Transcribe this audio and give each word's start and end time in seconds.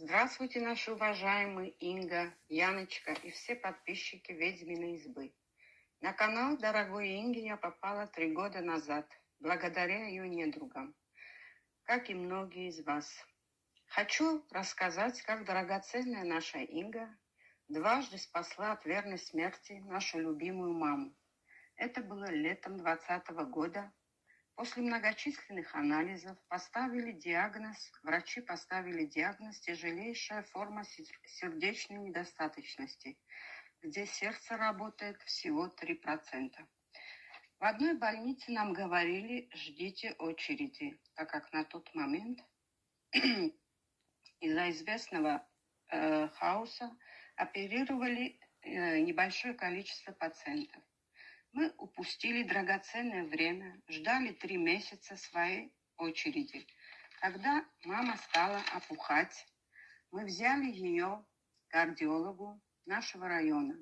Здравствуйте, 0.00 0.60
наши 0.60 0.92
уважаемые 0.92 1.70
Инга, 1.70 2.32
Яночка 2.48 3.14
и 3.14 3.32
все 3.32 3.56
подписчики 3.56 4.30
«Ведьминой 4.30 4.94
избы». 4.94 5.34
На 6.00 6.12
канал 6.12 6.56
дорогой 6.56 7.16
Инги 7.16 7.40
я 7.40 7.56
попала 7.56 8.06
три 8.06 8.32
года 8.32 8.60
назад, 8.60 9.10
благодаря 9.40 10.06
ее 10.06 10.28
недругам, 10.28 10.94
как 11.82 12.10
и 12.10 12.14
многие 12.14 12.68
из 12.68 12.86
вас. 12.86 13.12
Хочу 13.88 14.46
рассказать, 14.52 15.20
как 15.22 15.44
драгоценная 15.44 16.22
наша 16.22 16.58
Инга 16.58 17.08
дважды 17.66 18.18
спасла 18.18 18.70
от 18.70 18.84
верной 18.84 19.18
смерти 19.18 19.82
нашу 19.86 20.20
любимую 20.20 20.74
маму. 20.74 21.12
Это 21.74 22.02
было 22.02 22.30
летом 22.30 22.76
двадцатого 22.76 23.42
года, 23.42 23.92
После 24.58 24.82
многочисленных 24.82 25.72
анализов 25.76 26.36
поставили 26.48 27.12
диагноз, 27.12 27.92
врачи 28.02 28.40
поставили 28.40 29.04
диагноз 29.04 29.60
тяжелейшая 29.60 30.42
форма 30.42 30.82
сердечной 30.82 31.98
недостаточности, 31.98 33.16
где 33.82 34.04
сердце 34.04 34.56
работает 34.56 35.22
всего 35.22 35.68
3%. 35.68 36.50
В 37.60 37.64
одной 37.64 37.94
больнице 37.96 38.50
нам 38.50 38.72
говорили, 38.72 39.48
ждите 39.54 40.16
очереди, 40.18 41.00
так 41.14 41.30
как 41.30 41.52
на 41.52 41.62
тот 41.62 41.94
момент 41.94 42.40
из-за 44.40 44.70
известного 44.70 45.48
э, 45.86 46.26
хаоса 46.30 46.90
оперировали 47.36 48.40
э, 48.62 48.98
небольшое 49.02 49.54
количество 49.54 50.10
пациентов. 50.10 50.82
Мы 51.52 51.72
упустили 51.78 52.42
драгоценное 52.42 53.24
время, 53.24 53.80
ждали 53.88 54.32
три 54.32 54.56
месяца 54.58 55.16
своей 55.16 55.72
очереди. 55.96 56.66
Когда 57.20 57.64
мама 57.84 58.16
стала 58.16 58.60
опухать, 58.74 59.46
мы 60.10 60.26
взяли 60.26 60.66
ее 60.66 61.24
кардиологу 61.68 62.60
нашего 62.84 63.28
района. 63.28 63.78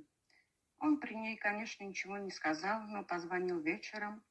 Он 0.78 1.00
при 1.00 1.14
ней, 1.14 1.36
конечно, 1.36 1.82
ничего 1.84 2.18
не 2.18 2.30
сказал, 2.30 2.82
но 2.82 3.02
позвонил 3.04 3.60
вечером 3.60 4.22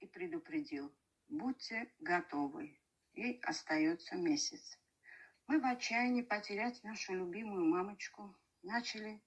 и 0.00 0.06
предупредил. 0.06 0.92
Будьте 1.28 1.92
готовы, 2.00 2.78
ей 3.14 3.40
остается 3.42 4.16
месяц. 4.16 4.78
Мы 5.46 5.60
в 5.60 5.64
отчаянии 5.64 6.22
потерять 6.22 6.82
нашу 6.82 7.14
любимую 7.14 7.66
мамочку 7.66 8.36
начали 8.62 9.22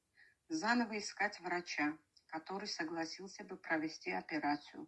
заново 0.50 0.98
искать 0.98 1.40
врача 1.40 1.98
который 2.30 2.68
согласился 2.68 3.44
бы 3.44 3.58
провести 3.58 4.12
операцию, 4.12 4.88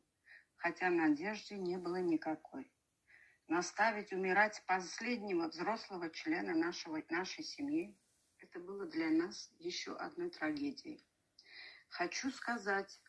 хотя 0.56 0.90
надежды 0.90 1.58
не 1.58 1.78
было 1.78 1.98
никакой. 1.98 2.72
Наставить 3.48 4.14
умирать 4.14 4.64
последнего 4.66 5.48
взрослого 5.48 6.10
члена 6.10 6.54
нашего, 6.54 7.02
нашей 7.10 7.44
семьи– 7.44 7.98
это 8.40 8.60
было 8.60 8.86
для 8.86 9.10
нас 9.10 9.52
еще 9.60 9.96
одной 9.98 10.30
трагедией. 10.30 11.06
Хочу 11.90 12.32
сказать, 12.32 13.02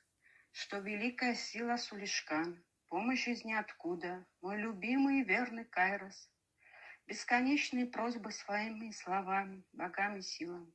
что 0.51 0.79
великая 0.79 1.35
сила 1.35 1.77
Сулишкан, 1.77 2.63
помощь 2.89 3.29
из 3.29 3.45
ниоткуда, 3.45 4.27
мой 4.41 4.59
любимый 4.59 5.21
и 5.21 5.25
верный 5.25 5.65
Кайрос, 5.65 6.29
бесконечные 7.07 7.87
просьбы 7.87 8.33
своими 8.33 8.91
словами, 8.91 9.65
богами 9.73 10.21
силами 10.21 10.73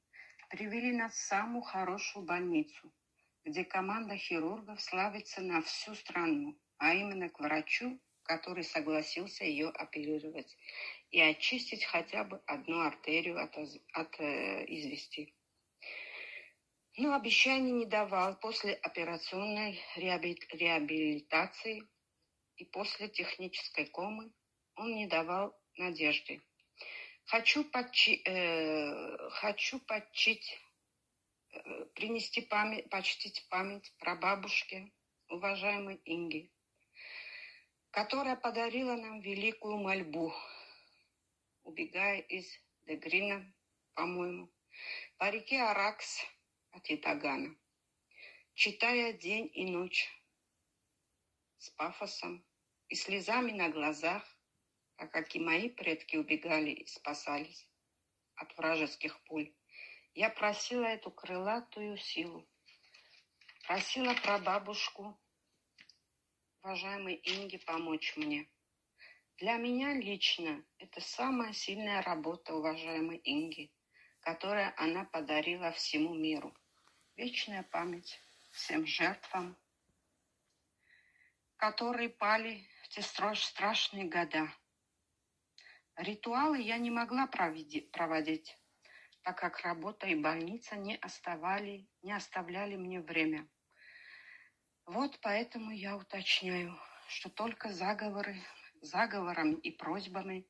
привели 0.50 0.96
нас 0.96 1.14
в 1.14 1.26
самую 1.28 1.62
хорошую 1.62 2.26
больницу, 2.26 2.94
где 3.48 3.64
команда 3.64 4.17
хирургов 4.17 4.81
славится 4.81 5.42
на 5.42 5.62
всю 5.62 5.95
страну, 5.95 6.59
а 6.80 6.94
именно 6.94 7.30
к 7.30 7.40
врачу, 7.40 7.98
который 8.23 8.66
согласился 8.66 9.45
ее 9.45 9.70
оперировать 9.70 10.54
и 11.12 11.22
очистить 11.22 11.86
хотя 11.86 12.26
бы 12.26 12.42
одну 12.45 12.81
артерию 12.81 13.42
от, 13.42 13.58
от 13.94 14.20
э, 14.20 14.66
извести. 14.66 15.34
Но 16.98 17.16
обещаний 17.16 17.72
не 17.72 17.86
давал 17.86 18.38
после 18.38 18.73
операционной 18.73 19.80
реабилитации 19.95 21.83
и 22.58 22.66
после 22.66 23.08
технической 23.08 23.86
комы 23.86 24.33
он 24.76 24.93
не 24.93 25.08
давал 25.08 25.58
надежды. 25.77 26.42
Хочу, 27.23 27.64
подчи, 27.64 28.22
э, 28.26 29.30
хочу 29.30 29.80
подчить 29.80 30.60
принести 31.95 32.42
память, 32.42 32.90
почтить 32.90 33.48
память 33.50 33.94
про 34.00 34.16
бабушки, 34.16 34.94
уважаемой 35.30 36.02
Инги, 36.06 36.52
которая 37.92 38.36
подарила 38.36 38.95
нам 38.95 39.20
великую 39.22 39.78
мольбу, 39.78 40.34
убегая 41.64 42.20
из 42.22 42.48
Дегрина, 42.86 43.54
по-моему, 43.94 44.52
по 45.17 45.30
реке 45.30 45.62
Аракс 45.62 46.23
от 46.72 46.90
Итагана, 46.90 47.56
читая 48.54 49.14
день 49.14 49.50
и 49.54 49.66
ночь 49.66 50.10
с 51.58 51.70
пафосом 51.72 52.46
и 52.90 52.96
слезами 52.96 53.52
на 53.52 53.70
глазах, 53.70 54.23
так 54.96 55.12
как 55.12 55.36
и 55.36 55.40
мои 55.40 55.70
предки 55.70 56.16
убегали 56.16 56.72
и 56.72 56.88
спасались 56.88 57.67
от 58.36 58.56
вражеских 58.58 59.20
пуль. 59.26 59.54
Я 60.20 60.32
просила 60.32 60.86
эту 60.86 61.11
крылатую 61.11 61.95
силу. 61.95 62.44
Просила 63.67 64.16
про 64.16 64.39
бабушку, 64.39 65.16
уважаемой 66.64 67.22
Инге, 67.23 67.60
помочь 67.60 68.17
мне. 68.17 68.50
Для 69.38 69.58
меня 69.58 69.94
лично 69.94 70.66
это 70.80 71.02
самая 71.02 71.54
сильная 71.54 72.02
работа, 72.02 72.55
уважаемой 72.55 73.22
Инги, 73.26 73.72
которая 74.22 74.73
она 74.78 75.05
подарила 75.05 75.72
всему 75.72 76.16
миру. 76.16 76.52
Вечная 77.16 77.61
память 77.61 78.20
всем 78.49 78.88
жертвам, 78.88 79.55
которые 81.58 82.10
пали 82.10 82.67
в 82.82 82.88
те 82.88 83.04
страшные 83.04 84.05
года. 84.05 84.52
Ритуалы 85.95 86.60
я 86.60 86.80
не 86.80 86.89
могла 86.89 87.28
проводить, 87.28 87.92
так 89.27 89.39
как 89.39 89.60
работа 89.60 90.08
и 90.08 90.15
больница 90.15 90.77
не, 90.77 90.95
оставали, 90.95 91.86
не 92.02 92.14
оставляли 92.14 92.77
мне 92.77 93.02
время. 93.02 93.45
Вот 94.86 95.20
поэтому 95.20 95.71
я 95.71 95.98
уточняю, 95.98 96.80
что 97.10 97.30
только 97.30 97.73
заговоры, 97.73 98.42
заговорами 98.80 99.55
и 99.55 99.71
просьбами 99.71 100.48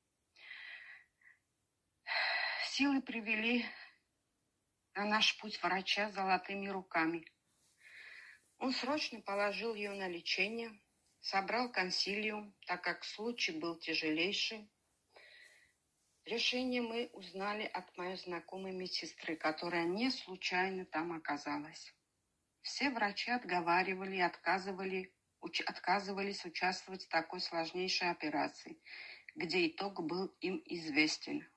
силы 2.65 3.01
привели 3.01 3.65
на 4.93 5.05
наш 5.05 5.35
путь 5.39 5.59
врача 5.63 6.11
золотыми 6.11 6.67
руками. 6.67 7.25
Он 8.59 8.71
срочно 8.71 9.21
положил 9.21 9.73
ее 9.73 9.93
на 9.93 10.07
лечение, 10.07 10.79
собрал 11.19 11.71
консилиум, 11.71 12.55
так 12.67 12.83
как 12.83 13.03
случай 13.03 13.53
был 13.53 13.75
тяжелейший, 13.79 14.69
Решение 16.27 16.81
мы 16.81 17.09
узнали 17.13 17.63
от 17.63 17.95
моей 17.95 18.17
знакомой 18.17 18.73
медсестры, 18.73 19.37
которая 19.37 19.85
не 19.85 20.11
случайно 20.11 20.85
там 20.85 21.13
оказалась. 21.13 21.95
Все 22.61 22.89
врачи 22.89 23.31
отговаривали 23.31 24.17
и 24.17 24.19
отказывали, 24.19 25.15
уч, 25.39 25.61
отказывались 25.61 26.43
участвовать 26.43 27.05
в 27.05 27.07
такой 27.07 27.39
сложнейшей 27.39 28.09
операции, 28.11 28.77
где 29.35 29.69
итог 29.69 30.05
был 30.05 30.25
им 30.41 30.61
известен. 30.65 31.49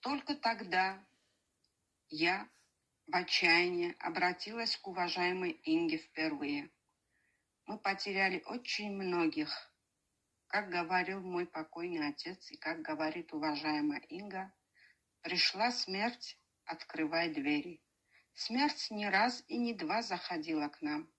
Только 0.00 0.34
тогда 0.34 0.98
я 2.08 2.48
в 3.06 3.14
отчаянии 3.14 3.94
обратилась 4.00 4.76
к 4.76 4.88
уважаемой 4.88 5.60
Инге 5.62 5.98
впервые. 5.98 6.68
Мы 7.66 7.78
потеряли 7.78 8.42
очень 8.46 8.90
многих, 8.90 9.70
как 10.48 10.70
говорил 10.70 11.20
мой 11.20 11.46
покойный 11.46 12.08
отец 12.08 12.50
и 12.50 12.56
как 12.56 12.80
говорит 12.82 13.32
уважаемая 13.32 14.00
Инга, 14.08 14.52
пришла 15.20 15.70
смерть, 15.70 16.38
открывай 16.64 17.32
двери. 17.32 17.82
Смерть 18.34 18.88
не 18.90 19.08
раз 19.08 19.44
и 19.48 19.58
не 19.58 19.74
два 19.74 20.00
заходила 20.02 20.68
к 20.68 20.80
нам. 20.80 21.10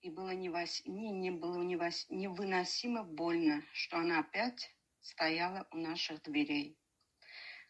И 0.00 0.10
было, 0.10 0.30
невос... 0.30 0.82
не, 0.86 1.10
не 1.12 1.30
было 1.30 1.62
невос... 1.62 2.06
невыносимо 2.08 3.04
больно, 3.04 3.62
что 3.72 3.98
она 3.98 4.20
опять 4.20 4.74
стояла 5.00 5.66
у 5.70 5.76
наших 5.76 6.22
дверей. 6.22 6.78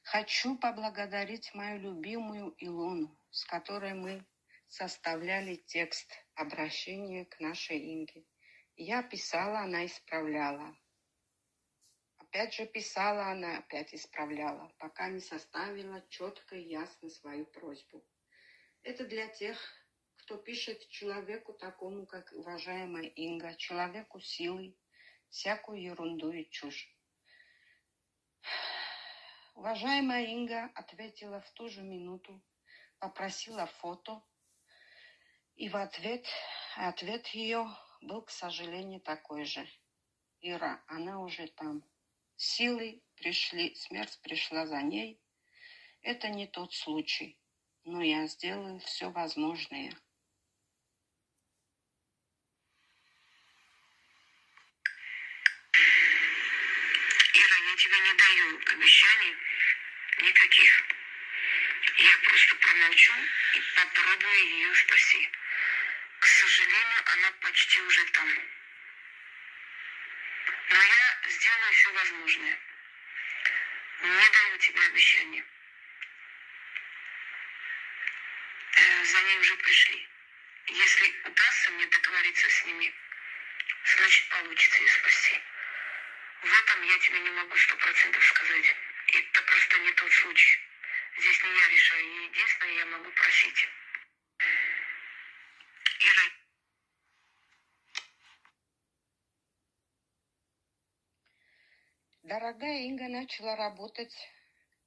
Хочу 0.03 0.57
поблагодарить 0.57 1.55
мою 1.55 1.81
любимую 1.81 2.55
Илону, 2.59 3.19
с 3.31 3.45
которой 3.45 3.95
мы 3.95 4.25
составляли 4.69 5.57
текст 5.57 6.12
обращения 6.35 7.25
к 7.25 7.41
нашей 7.41 7.79
Инге. 7.95 8.25
Я 8.76 9.05
писала, 9.05 9.61
она 9.61 9.87
исправляла. 9.87 10.76
Опять 12.17 12.55
же 12.55 12.67
писала, 12.67 13.26
она 13.31 13.59
опять 13.59 13.94
исправляла, 13.94 14.73
пока 14.79 15.09
не 15.09 15.21
составила 15.21 16.05
четко 16.09 16.56
и 16.56 16.69
ясно 16.69 17.09
свою 17.09 17.47
просьбу. 17.47 18.05
Это 18.82 19.06
для 19.06 19.29
тех, 19.29 19.56
кто 20.17 20.37
пишет 20.37 20.88
человеку 20.88 21.53
такому, 21.53 22.05
как 22.05 22.32
уважаемая 22.32 23.05
Инга, 23.05 23.55
человеку 23.55 24.19
силы, 24.19 24.76
всякую 25.29 25.81
ерунду 25.81 26.32
и 26.32 26.50
чушь. 26.50 26.93
уважаемая 29.55 30.26
Инга 30.26 30.73
ответила 30.75 31.41
в 31.41 31.50
ту 31.53 31.69
же 31.69 31.82
минуту, 31.82 32.43
попросила 32.99 33.67
фото, 33.67 34.21
и 35.55 35.69
в 35.69 35.76
ответ, 35.76 36.26
ответ 36.75 37.29
ее 37.29 37.69
был, 38.06 38.23
к 38.23 38.31
сожалению, 38.31 39.01
такой 39.01 39.45
же. 39.45 39.67
Ира, 40.41 40.83
она 40.87 41.21
уже 41.21 41.49
там. 41.49 41.83
Силы 42.37 43.01
пришли, 43.17 43.75
смерть 43.75 44.19
пришла 44.23 44.67
за 44.67 44.83
ней. 44.83 45.21
Это 46.03 46.29
не 46.29 46.47
тот 46.47 46.75
случай, 46.75 47.39
но 47.85 48.03
я 48.03 48.27
сделаю 48.27 48.79
все 48.81 49.11
возможное. 49.11 49.91
Ира, 57.35 57.57
я 57.71 57.77
тебе 57.77 57.99
не 58.00 58.15
даю 58.15 58.59
обещаний 58.75 59.35
никаких. 60.23 60.71
Я 61.97 62.19
просто 62.29 62.57
промолчу 62.57 63.12
и 63.55 63.61
попробую 63.77 64.45
ее 64.50 64.75
спасти. 64.75 65.31
К 66.19 66.27
сожалению, 66.27 66.74
она 67.14 67.31
почти 67.40 67.81
уже 67.81 68.05
там. 68.06 68.28
Но 70.69 70.82
я 70.82 71.19
сделаю 71.28 71.72
все 71.72 71.93
возможное. 71.93 72.58
Не 74.02 74.31
даю 74.31 74.58
тебе 74.58 74.81
обещания. 74.87 75.44
Э, 78.76 79.05
за 79.05 79.22
ней 79.22 79.38
уже 79.38 79.56
пришли. 79.56 80.08
Если 80.66 81.20
удастся 81.25 81.70
мне 81.72 81.87
договориться 81.87 82.50
с 82.50 82.64
ними, 82.64 82.93
значит 83.84 84.28
получится 84.31 84.78
ее 84.81 84.88
спасти. 84.88 85.40
В 86.43 86.52
этом 86.52 86.82
я 86.82 86.99
тебе 86.99 87.20
не 87.20 87.31
могу 87.31 87.56
сто 87.56 87.76
процентов 87.76 88.25
сказать. 88.25 88.76
Это 89.06 89.43
просто 89.43 89.78
не 89.78 89.93
тот 89.93 90.12
случай. 90.12 90.61
Здесь 91.19 91.43
не 91.44 91.58
я 91.58 91.69
решаю. 91.69 92.25
Единственное, 92.25 92.72
я 92.72 92.87
могу 92.87 93.11
просить. 93.12 93.69
Ира, 96.00 96.31
Дорогая 102.35 102.81
Инга 102.89 103.07
начала 103.07 103.55
работать, 103.55 104.13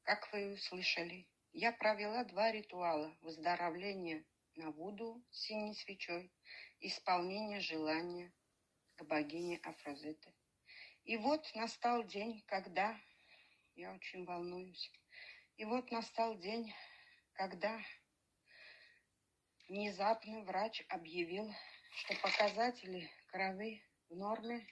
как 0.04 0.34
вы 0.34 0.56
услышали. 0.56 1.26
Я 1.54 1.72
провела 1.72 2.26
два 2.26 2.52
ритуала. 2.52 3.16
Выздоровление 3.22 4.26
на 4.56 4.72
Вуду 4.72 5.24
с 5.32 5.46
синей 5.46 5.74
свечой, 5.74 6.30
исполнение 6.82 7.62
желания 7.62 8.34
к 8.98 9.06
богине 9.06 9.62
Афрозиты. 9.64 10.34
И 11.06 11.16
вот 11.16 11.50
настал 11.56 12.04
день, 12.04 12.44
когда... 12.48 13.00
Я 13.76 13.94
очень 13.94 14.26
волнуюсь. 14.26 14.92
И 15.56 15.64
вот 15.64 15.90
настал 15.90 16.38
день, 16.38 16.76
когда 17.32 17.80
внезапно 19.70 20.42
врач 20.42 20.84
объявил, 20.90 21.50
что 21.92 22.14
показатели 22.16 23.10
крови 23.28 23.82
в 24.10 24.18
норме, 24.18 24.68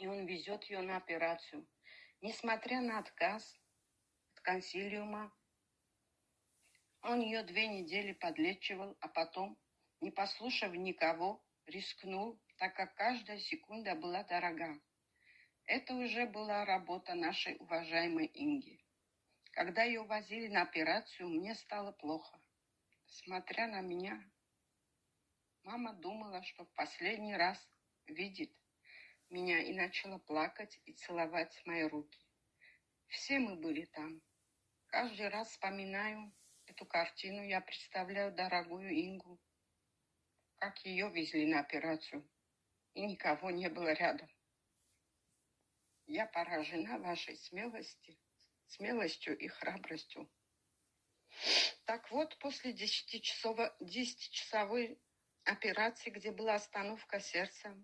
и 0.00 0.06
он 0.06 0.24
везет 0.24 0.64
ее 0.64 0.80
на 0.80 0.96
операцию. 0.96 1.68
Несмотря 2.22 2.80
на 2.80 2.98
отказ 2.98 3.54
от 4.32 4.40
консилиума, 4.40 5.30
он 7.02 7.20
ее 7.20 7.42
две 7.42 7.66
недели 7.66 8.12
подлечивал, 8.12 8.96
а 9.00 9.08
потом, 9.08 9.58
не 10.00 10.10
послушав 10.10 10.72
никого, 10.72 11.44
рискнул, 11.66 12.40
так 12.56 12.74
как 12.76 12.94
каждая 12.94 13.38
секунда 13.38 13.94
была 13.94 14.24
дорога. 14.24 14.80
Это 15.66 15.94
уже 15.94 16.26
была 16.26 16.64
работа 16.64 17.14
нашей 17.14 17.56
уважаемой 17.56 18.30
Инги. 18.32 18.82
Когда 19.52 19.82
ее 19.82 20.02
возили 20.04 20.48
на 20.48 20.62
операцию, 20.62 21.28
мне 21.28 21.54
стало 21.54 21.92
плохо. 21.92 22.40
Смотря 23.06 23.66
на 23.66 23.82
меня, 23.82 24.18
мама 25.62 25.92
думала, 25.92 26.42
что 26.42 26.64
в 26.64 26.72
последний 26.72 27.36
раз 27.36 27.58
видит 28.06 28.50
меня 29.30 29.60
и 29.60 29.72
начала 29.72 30.18
плакать 30.18 30.80
и 30.84 30.92
целовать 30.92 31.60
мои 31.64 31.84
руки. 31.84 32.20
Все 33.06 33.38
мы 33.38 33.56
были 33.56 33.84
там. 33.86 34.20
Каждый 34.86 35.28
раз 35.28 35.50
вспоминаю 35.50 36.32
эту 36.66 36.86
картину, 36.86 37.42
я 37.44 37.60
представляю 37.60 38.32
дорогую 38.32 38.90
Ингу, 38.90 39.40
как 40.58 40.84
ее 40.84 41.10
везли 41.10 41.46
на 41.46 41.60
операцию, 41.60 42.28
и 42.94 43.06
никого 43.06 43.50
не 43.50 43.68
было 43.68 43.92
рядом. 43.92 44.28
Я 46.06 46.26
поражена 46.26 46.98
вашей 46.98 47.36
смелости, 47.36 48.18
смелостью 48.66 49.38
и 49.38 49.46
храбростью. 49.46 50.28
Так 51.84 52.10
вот, 52.10 52.36
после 52.38 52.72
10-часовой 52.72 53.70
10 53.80 54.98
операции, 55.44 56.10
где 56.10 56.32
была 56.32 56.54
остановка 56.54 57.20
сердца, 57.20 57.76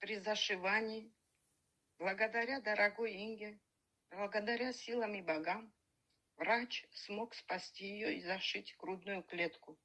при 0.00 0.18
зашивании, 0.18 1.12
благодаря 1.98 2.60
дорогой 2.60 3.14
Инге, 3.14 3.60
благодаря 4.10 4.72
силам 4.72 5.14
и 5.14 5.20
богам, 5.20 5.72
врач 6.36 6.86
смог 6.90 7.34
спасти 7.34 7.84
ее 7.86 8.16
и 8.16 8.22
зашить 8.22 8.74
грудную 8.78 9.22
клетку. 9.22 9.78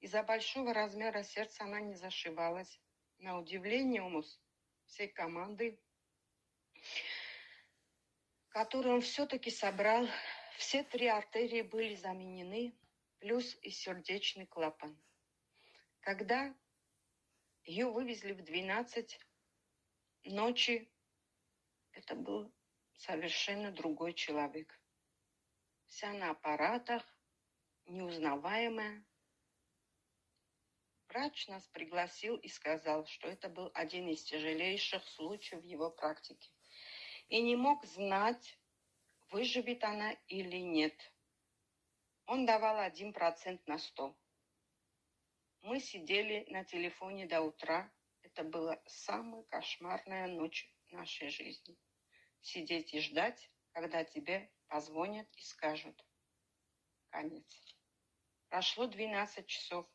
Из-за 0.00 0.22
большого 0.22 0.74
размера 0.74 1.22
сердца 1.22 1.64
она 1.64 1.80
не 1.80 1.94
зашивалась. 1.94 2.78
На 3.18 3.38
удивление 3.38 4.02
умус 4.02 4.38
всей 4.84 5.08
команды, 5.08 5.80
которую 8.48 8.96
он 8.96 9.00
все-таки 9.00 9.50
собрал, 9.50 10.06
все 10.58 10.84
три 10.84 11.06
артерии 11.06 11.62
были 11.62 11.94
заменены, 11.94 12.78
плюс 13.20 13.56
и 13.62 13.70
сердечный 13.70 14.46
клапан. 14.46 15.00
Когда 16.00 16.54
ее 17.64 17.90
вывезли 17.90 18.32
в 18.32 18.44
12 18.44 19.18
ночи, 20.26 20.90
это 21.92 22.14
был 22.14 22.52
совершенно 22.96 23.72
другой 23.72 24.14
человек. 24.14 24.80
Вся 25.86 26.12
на 26.12 26.30
аппаратах, 26.30 27.02
неузнаваемая. 27.86 29.04
Врач 31.08 31.48
нас 31.48 31.66
пригласил 31.68 32.36
и 32.36 32.48
сказал, 32.48 33.06
что 33.06 33.28
это 33.28 33.48
был 33.48 33.70
один 33.74 34.08
из 34.08 34.22
тяжелейших 34.24 35.06
случаев 35.08 35.64
его 35.64 35.90
практике. 35.90 36.50
И 37.28 37.40
не 37.40 37.56
мог 37.56 37.84
знать, 37.84 38.58
выживет 39.30 39.82
она 39.84 40.12
или 40.28 40.58
нет. 40.58 40.94
Он 42.26 42.44
давал 42.44 42.80
один 42.80 43.12
процент 43.12 43.66
на 43.66 43.78
сто. 43.78 44.16
Мы 45.62 45.80
сидели 45.80 46.44
на 46.50 46.64
телефоне 46.64 47.26
до 47.26 47.40
утра. 47.40 47.90
Это 48.36 48.44
была 48.44 48.78
самая 48.84 49.44
кошмарная 49.44 50.26
ночь 50.26 50.70
нашей 50.90 51.30
жизни. 51.30 51.74
Сидеть 52.42 52.92
и 52.92 53.00
ждать, 53.00 53.50
когда 53.72 54.04
тебе 54.04 54.52
позвонят 54.68 55.26
и 55.36 55.40
скажут 55.40 56.04
конец. 57.08 57.46
Прошло 58.50 58.88
12 58.88 59.46
часов, 59.46 59.86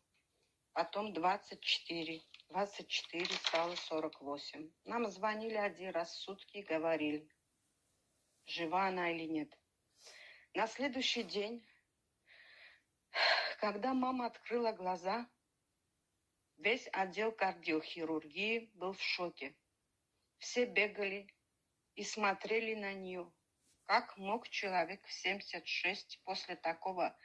потом 0.74 1.13
24. 1.13 2.24
24 2.50 3.25
стало 3.25 3.75
48. 3.75 4.71
Нам 4.86 5.07
звонили 5.12 5.57
один 5.57 5.91
раз 5.91 6.12
в 6.12 6.21
сутки 6.21 6.57
и 6.57 6.63
говорили, 6.63 7.29
жива 8.48 8.88
она 8.88 9.12
или 9.12 9.27
нет. 9.27 9.55
На 10.55 10.65
следующий 10.65 11.21
день, 11.21 11.63
когда 13.60 13.93
мама 13.93 14.25
открыла 14.25 14.71
глаза, 14.71 15.29
весь 16.62 16.88
отдел 16.94 17.32
кардиохирургии 17.32 18.70
был 18.75 18.94
в 18.94 19.01
шоке. 19.01 19.56
Все 20.38 20.65
бегали 20.65 21.27
и 21.96 22.03
смотрели 22.03 22.75
на 22.75 22.94
нее. 22.94 23.32
Как 23.86 24.15
мог 24.18 24.48
человек 24.48 25.06
в 25.06 25.12
76 25.12 26.22
после 26.24 26.56
такого, 26.56 27.18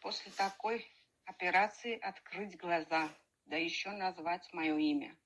после 0.00 0.30
такой 0.32 0.86
операции 1.24 1.98
открыть 1.98 2.58
глаза, 2.58 3.08
да 3.46 3.56
еще 3.56 3.90
назвать 3.90 4.52
мое 4.52 4.76
имя? 4.76 5.16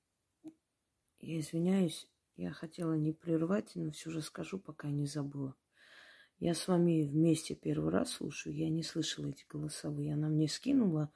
Я 1.19 1.39
извиняюсь, 1.39 2.07
я 2.35 2.51
хотела 2.51 2.93
не 2.93 3.11
прервать, 3.11 3.71
но 3.75 3.91
все 3.91 4.09
же 4.09 4.21
скажу, 4.21 4.59
пока 4.59 4.89
не 4.89 5.05
забыла. 5.05 5.55
Я 6.39 6.53
с 6.53 6.67
вами 6.67 7.03
вместе 7.03 7.55
первый 7.55 7.91
раз 7.91 8.11
слушаю, 8.11 8.55
я 8.55 8.69
не 8.69 8.83
слышала 8.83 9.27
эти 9.27 9.45
голосовые. 9.47 10.13
Она 10.13 10.29
мне 10.29 10.47
скинула 10.47 11.13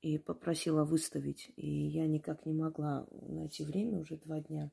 и 0.00 0.18
попросила 0.18 0.84
выставить, 0.84 1.52
и 1.56 1.68
я 1.68 2.06
никак 2.06 2.46
не 2.46 2.52
могла 2.52 3.06
найти 3.10 3.64
время, 3.64 3.98
уже 3.98 4.16
два 4.16 4.40
дня. 4.40 4.70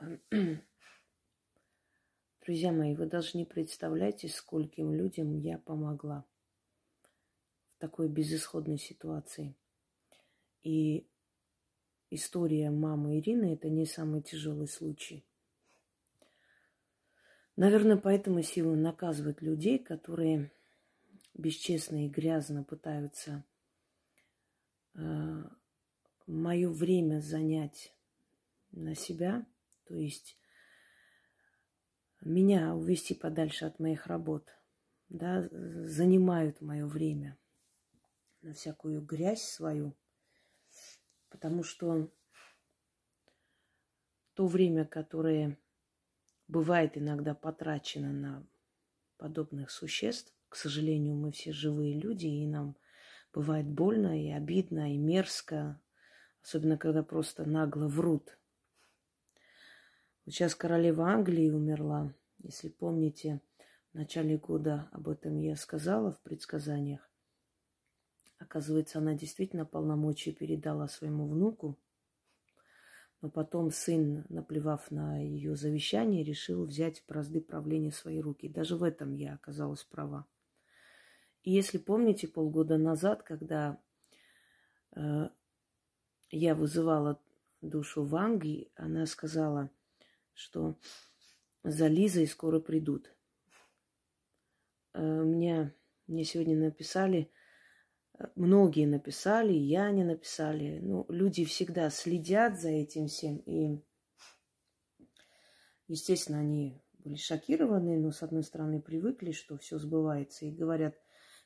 Друзья 2.46 2.72
мои, 2.72 2.94
вы 2.94 3.06
даже 3.06 3.36
не 3.36 3.44
представляете, 3.44 4.28
скольким 4.28 4.94
людям 4.94 5.36
я 5.36 5.58
помогла 5.58 6.24
в 7.74 7.78
такой 7.78 8.08
безысходной 8.08 8.78
ситуации. 8.78 9.54
И 10.62 11.06
история 12.08 12.70
мамы 12.70 13.18
Ирины– 13.18 13.52
это 13.54 13.68
не 13.68 13.84
самый 13.84 14.22
тяжелый 14.22 14.68
случай. 14.68 15.26
Наверное, 17.60 17.98
поэтому 17.98 18.40
сила 18.40 18.74
наказывает 18.74 19.42
людей, 19.42 19.78
которые 19.78 20.50
бесчестно 21.34 22.06
и 22.06 22.08
грязно 22.08 22.64
пытаются 22.64 23.44
э, 24.94 25.42
мое 26.26 26.70
время 26.70 27.20
занять 27.20 27.94
на 28.70 28.94
себя, 28.94 29.46
то 29.84 29.94
есть 29.94 30.38
меня 32.22 32.74
увести 32.74 33.12
подальше 33.12 33.66
от 33.66 33.78
моих 33.78 34.06
работ, 34.06 34.48
да, 35.10 35.46
занимают 35.52 36.62
мое 36.62 36.86
время 36.86 37.36
на 38.40 38.54
всякую 38.54 39.02
грязь 39.02 39.42
свою, 39.42 39.94
потому 41.28 41.62
что 41.62 42.10
то 44.32 44.46
время, 44.46 44.86
которое 44.86 45.58
бывает 46.50 46.98
иногда 46.98 47.34
потрачено 47.34 48.12
на 48.12 48.46
подобных 49.16 49.70
существ, 49.70 50.34
к 50.48 50.56
сожалению, 50.56 51.14
мы 51.14 51.30
все 51.30 51.52
живые 51.52 51.94
люди, 51.94 52.26
и 52.26 52.46
нам 52.46 52.76
бывает 53.32 53.66
больно 53.66 54.20
и 54.20 54.30
обидно, 54.30 54.92
и 54.92 54.98
мерзко, 54.98 55.80
особенно 56.42 56.76
когда 56.76 57.04
просто 57.04 57.44
нагло 57.44 57.86
врут. 57.86 58.36
Вот 60.24 60.34
сейчас 60.34 60.56
королева 60.56 61.08
Англии 61.08 61.50
умерла, 61.50 62.12
если 62.38 62.68
помните, 62.68 63.40
в 63.92 63.94
начале 63.94 64.36
года 64.36 64.88
об 64.92 65.08
этом 65.08 65.36
я 65.38 65.54
сказала 65.54 66.10
в 66.10 66.20
предсказаниях. 66.20 67.08
Оказывается, 68.38 68.98
она 68.98 69.14
действительно 69.14 69.66
полномочия 69.66 70.32
передала 70.32 70.88
своему 70.88 71.28
внуку, 71.28 71.78
но 73.22 73.30
потом 73.30 73.70
сын, 73.70 74.24
наплевав 74.28 74.90
на 74.90 75.18
ее 75.22 75.54
завещание, 75.54 76.24
решил 76.24 76.64
взять 76.64 77.04
бразды 77.06 77.40
правления 77.40 77.90
в 77.90 77.96
свои 77.96 78.20
руки. 78.20 78.48
Даже 78.48 78.76
в 78.76 78.82
этом 78.82 79.14
я 79.14 79.34
оказалась 79.34 79.84
права. 79.84 80.26
И 81.42 81.52
если 81.52 81.78
помните, 81.78 82.28
полгода 82.28 82.78
назад, 82.78 83.22
когда 83.22 83.78
э, 84.94 85.28
я 86.30 86.54
вызывала 86.54 87.20
душу 87.60 88.04
Ванги, 88.04 88.70
она 88.74 89.06
сказала, 89.06 89.70
что 90.34 90.78
за 91.62 91.88
Лизой 91.88 92.26
скоро 92.26 92.58
придут. 92.58 93.14
Э, 94.94 95.22
мне, 95.22 95.74
мне 96.06 96.24
сегодня 96.24 96.56
написали, 96.56 97.30
многие 98.34 98.86
написали, 98.86 99.52
я 99.52 99.90
не 99.90 100.04
написали. 100.04 100.78
Ну, 100.80 101.06
люди 101.08 101.44
всегда 101.44 101.90
следят 101.90 102.60
за 102.60 102.68
этим 102.68 103.06
всем. 103.06 103.38
И, 103.38 103.82
естественно, 105.88 106.40
они 106.40 106.82
были 106.98 107.16
шокированы, 107.16 107.98
но, 107.98 108.10
с 108.10 108.22
одной 108.22 108.42
стороны, 108.42 108.80
привыкли, 108.80 109.32
что 109.32 109.56
все 109.56 109.78
сбывается. 109.78 110.44
И 110.44 110.50
говорят, 110.50 110.96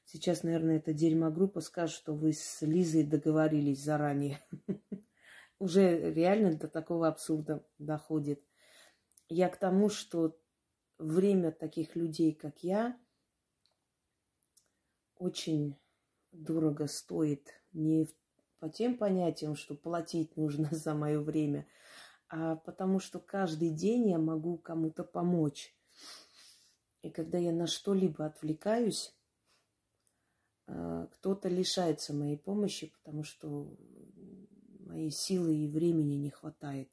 сейчас, 0.04 0.42
наверное, 0.42 0.78
эта 0.78 0.92
дерьмогруппа 0.92 1.60
скажет, 1.60 1.96
что 1.96 2.14
вы 2.14 2.32
с 2.32 2.62
Лизой 2.62 3.04
договорились 3.04 3.82
заранее. 3.82 4.40
Уже 5.58 6.12
реально 6.12 6.56
до 6.56 6.68
такого 6.68 7.08
абсурда 7.08 7.64
доходит. 7.78 8.42
Я 9.28 9.48
к 9.48 9.56
тому, 9.56 9.88
что 9.88 10.38
время 10.98 11.52
таких 11.52 11.96
людей, 11.96 12.34
как 12.34 12.62
я, 12.62 12.98
очень 15.16 15.76
дорого 16.34 16.86
стоит. 16.86 17.48
Не 17.72 18.08
по 18.58 18.68
тем 18.68 18.96
понятиям, 18.96 19.56
что 19.56 19.74
платить 19.74 20.36
нужно 20.36 20.68
за 20.70 20.94
мое 20.94 21.20
время, 21.20 21.66
а 22.28 22.56
потому 22.56 23.00
что 23.00 23.18
каждый 23.18 23.70
день 23.70 24.10
я 24.10 24.18
могу 24.18 24.58
кому-то 24.58 25.04
помочь. 25.04 25.74
И 27.02 27.10
когда 27.10 27.38
я 27.38 27.52
на 27.52 27.66
что-либо 27.66 28.24
отвлекаюсь, 28.24 29.14
а, 30.66 31.06
кто-то 31.08 31.48
лишается 31.48 32.14
моей 32.14 32.38
помощи, 32.38 32.92
потому 32.96 33.22
что 33.22 33.76
моей 34.80 35.10
силы 35.10 35.54
и 35.56 35.68
времени 35.68 36.14
не 36.14 36.30
хватает. 36.30 36.88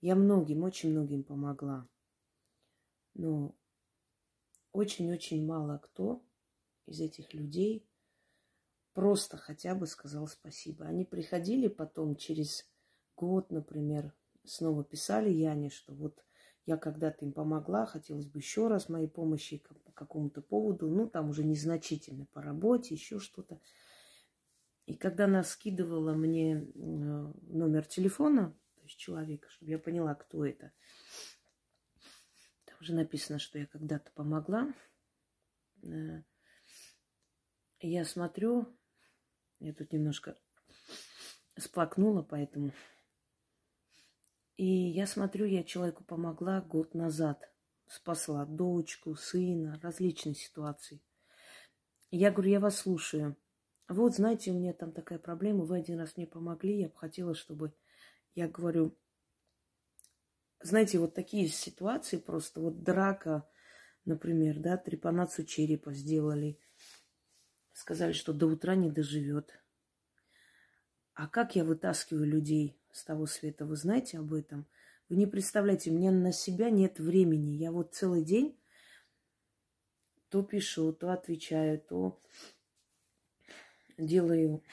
Я 0.00 0.14
многим, 0.14 0.62
очень 0.62 0.90
многим 0.90 1.22
помогла. 1.22 1.88
Но 3.14 3.54
очень-очень 4.72 5.44
мало 5.44 5.78
кто 5.78 6.22
из 6.88 7.00
этих 7.00 7.34
людей 7.34 7.86
просто 8.92 9.36
хотя 9.36 9.74
бы 9.74 9.86
сказал 9.86 10.26
спасибо. 10.26 10.86
Они 10.86 11.04
приходили 11.04 11.68
потом 11.68 12.16
через 12.16 12.68
год, 13.16 13.50
например, 13.50 14.12
снова 14.44 14.82
писали 14.82 15.30
Яне, 15.30 15.70
что 15.70 15.94
вот 15.94 16.24
я 16.66 16.76
когда-то 16.76 17.24
им 17.24 17.32
помогла, 17.32 17.86
хотелось 17.86 18.26
бы 18.26 18.40
еще 18.40 18.68
раз 18.68 18.88
моей 18.88 19.08
помощи 19.08 19.62
по 19.84 19.92
какому-то 19.92 20.42
поводу, 20.42 20.88
ну, 20.88 21.08
там 21.08 21.30
уже 21.30 21.44
незначительно 21.44 22.26
по 22.26 22.42
работе, 22.42 22.94
еще 22.94 23.18
что-то. 23.18 23.60
И 24.84 24.94
когда 24.94 25.24
она 25.24 25.44
скидывала 25.44 26.12
мне 26.12 26.56
э, 26.56 26.62
номер 26.74 27.86
телефона, 27.86 28.54
то 28.74 28.82
есть 28.82 28.98
человека, 28.98 29.48
чтобы 29.48 29.70
я 29.70 29.78
поняла, 29.78 30.14
кто 30.14 30.44
это, 30.44 30.72
там 32.64 32.76
уже 32.80 32.94
написано, 32.94 33.38
что 33.38 33.58
я 33.58 33.66
когда-то 33.66 34.10
помогла, 34.12 34.72
э, 35.82 36.22
я 37.80 38.04
смотрю, 38.04 38.66
я 39.60 39.72
тут 39.72 39.92
немножко 39.92 40.36
сплакнула, 41.56 42.22
поэтому. 42.22 42.72
И 44.56 44.66
я 44.66 45.06
смотрю, 45.06 45.46
я 45.46 45.62
человеку 45.62 46.02
помогла 46.02 46.60
год 46.60 46.94
назад. 46.94 47.52
Спасла 47.86 48.44
дочку, 48.44 49.14
сына, 49.14 49.78
различные 49.82 50.34
ситуации. 50.34 51.00
Я 52.10 52.30
говорю, 52.32 52.50
я 52.50 52.60
вас 52.60 52.78
слушаю. 52.78 53.36
Вот, 53.86 54.14
знаете, 54.14 54.50
у 54.50 54.54
меня 54.54 54.72
там 54.72 54.92
такая 54.92 55.18
проблема, 55.18 55.64
вы 55.64 55.78
один 55.78 56.00
раз 56.00 56.16
мне 56.16 56.26
помогли, 56.26 56.80
я 56.80 56.88
бы 56.88 56.96
хотела, 56.96 57.34
чтобы... 57.34 57.72
Я 58.34 58.46
говорю, 58.46 58.96
знаете, 60.60 60.98
вот 60.98 61.14
такие 61.14 61.48
ситуации 61.48 62.18
просто, 62.18 62.60
вот 62.60 62.82
драка, 62.82 63.48
например, 64.04 64.58
да, 64.58 64.76
трепанацию 64.76 65.46
черепа 65.46 65.92
сделали– 65.92 66.58
Сказали, 67.78 68.10
что 68.10 68.32
до 68.32 68.48
утра 68.48 68.74
не 68.74 68.90
доживет. 68.90 69.56
А 71.14 71.28
как 71.28 71.54
я 71.54 71.62
вытаскиваю 71.62 72.26
людей 72.26 72.76
с 72.90 73.04
того 73.04 73.26
света, 73.26 73.66
вы 73.66 73.76
знаете 73.76 74.18
об 74.18 74.34
этом? 74.34 74.66
Вы 75.08 75.14
не 75.14 75.28
представляете, 75.28 75.92
меня 75.92 76.10
на 76.10 76.32
себя 76.32 76.70
нет 76.70 76.98
времени. 76.98 77.52
Я 77.52 77.70
вот 77.70 77.94
целый 77.94 78.24
день 78.24 78.58
то 80.28 80.42
пишу, 80.42 80.92
то 80.92 81.12
отвечаю, 81.12 81.78
то 81.78 82.20
делаю 83.96 84.64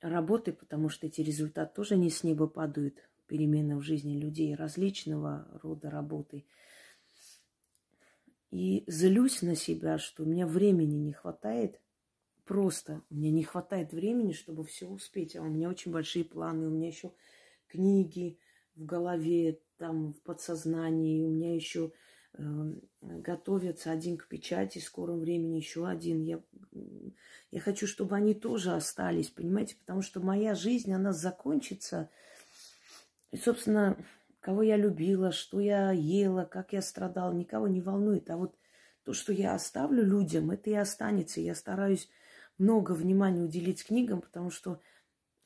работы, 0.00 0.52
потому 0.52 0.88
что 0.88 1.06
эти 1.06 1.20
результаты 1.20 1.76
тоже 1.76 1.96
не 1.96 2.10
с 2.10 2.24
неба 2.24 2.48
падают. 2.48 3.08
Перемены 3.28 3.76
в 3.76 3.82
жизни 3.82 4.18
людей 4.18 4.56
различного 4.56 5.48
рода 5.62 5.90
работы. 5.90 6.44
И 8.50 8.82
злюсь 8.88 9.42
на 9.42 9.54
себя, 9.54 9.98
что 9.98 10.24
у 10.24 10.26
меня 10.26 10.48
времени 10.48 10.96
не 10.96 11.12
хватает 11.12 11.80
просто 12.44 13.02
мне 13.10 13.30
не 13.30 13.44
хватает 13.44 13.92
времени, 13.92 14.32
чтобы 14.32 14.64
все 14.64 14.86
успеть. 14.86 15.36
А 15.36 15.42
у 15.42 15.48
меня 15.48 15.68
очень 15.68 15.92
большие 15.92 16.24
планы, 16.24 16.66
у 16.66 16.70
меня 16.70 16.88
еще 16.88 17.12
книги 17.68 18.38
в 18.76 18.84
голове, 18.84 19.60
там 19.76 20.12
в 20.12 20.20
подсознании, 20.22 21.24
у 21.24 21.30
меня 21.30 21.54
еще 21.54 21.92
э, 22.34 22.42
готовятся 23.00 23.90
один 23.90 24.16
к 24.16 24.28
печати, 24.28 24.78
в 24.78 24.84
скором 24.84 25.20
времени 25.20 25.56
еще 25.56 25.86
один. 25.86 26.22
Я, 26.22 26.40
я 27.50 27.60
хочу, 27.60 27.86
чтобы 27.86 28.16
они 28.16 28.34
тоже 28.34 28.72
остались, 28.72 29.30
понимаете, 29.30 29.76
потому 29.76 30.02
что 30.02 30.20
моя 30.20 30.54
жизнь, 30.54 30.92
она 30.92 31.12
закончится. 31.12 32.10
И, 33.30 33.36
собственно, 33.36 33.96
кого 34.40 34.62
я 34.62 34.76
любила, 34.76 35.32
что 35.32 35.58
я 35.58 35.90
ела, 35.90 36.44
как 36.44 36.72
я 36.72 36.82
страдала, 36.82 37.32
никого 37.32 37.66
не 37.66 37.80
волнует. 37.80 38.28
А 38.30 38.36
вот 38.36 38.54
то, 39.04 39.12
что 39.12 39.32
я 39.32 39.54
оставлю 39.54 40.04
людям, 40.04 40.50
это 40.50 40.70
и 40.70 40.74
останется. 40.74 41.40
Я 41.40 41.54
стараюсь 41.54 42.08
много 42.58 42.92
внимания 42.92 43.42
уделить 43.42 43.84
книгам, 43.84 44.20
потому 44.20 44.50
что 44.50 44.80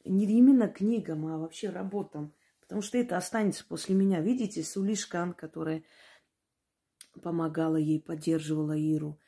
не 0.04 0.26
именно 0.26 0.68
книгам, 0.68 1.26
а 1.26 1.38
вообще 1.38 1.70
работам. 1.70 2.34
Потому 2.60 2.82
что 2.82 2.98
это 2.98 3.16
останется 3.16 3.64
после 3.66 3.94
меня. 3.94 4.20
Видите, 4.20 4.62
Сулишкан, 4.62 5.32
которая 5.32 5.82
помогала 7.22 7.76
ей, 7.76 8.00
поддерживала 8.00 8.76
Иру. 8.76 9.18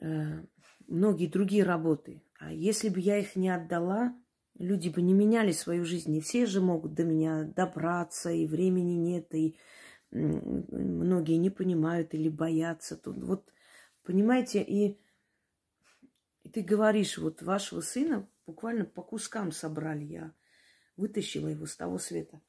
Э, 0.00 0.44
многие 0.88 1.26
другие 1.26 1.64
работы. 1.64 2.22
А 2.38 2.52
если 2.52 2.88
бы 2.88 3.00
я 3.00 3.18
их 3.18 3.36
не 3.36 3.50
отдала, 3.50 4.16
люди 4.58 4.88
бы 4.88 5.02
не 5.02 5.12
меняли 5.12 5.52
свою 5.52 5.84
жизнь. 5.84 6.10
Не 6.10 6.20
все 6.20 6.46
же 6.46 6.60
могут 6.60 6.94
до 6.94 7.04
меня 7.04 7.44
добраться, 7.44 8.30
и 8.30 8.46
времени 8.46 8.94
нет, 8.94 9.34
и 9.34 9.56
многие 10.10 11.36
не 11.36 11.50
понимают 11.50 12.14
или 12.14 12.28
боятся. 12.28 12.96
Тут 12.96 13.18
вот, 13.18 13.52
понимаете, 14.04 14.62
и 14.62 14.98
ты 16.52 16.62
говоришь, 16.62 17.18
вот 17.18 17.42
вашего 17.42 17.80
сына 17.80 18.28
буквально 18.46 18.84
по 18.84 19.02
кускам 19.02 19.52
собрали. 19.52 20.04
Я 20.04 20.34
вытащила 20.96 21.48
его 21.48 21.66
с 21.66 21.76
того 21.76 21.98
света. 21.98 22.40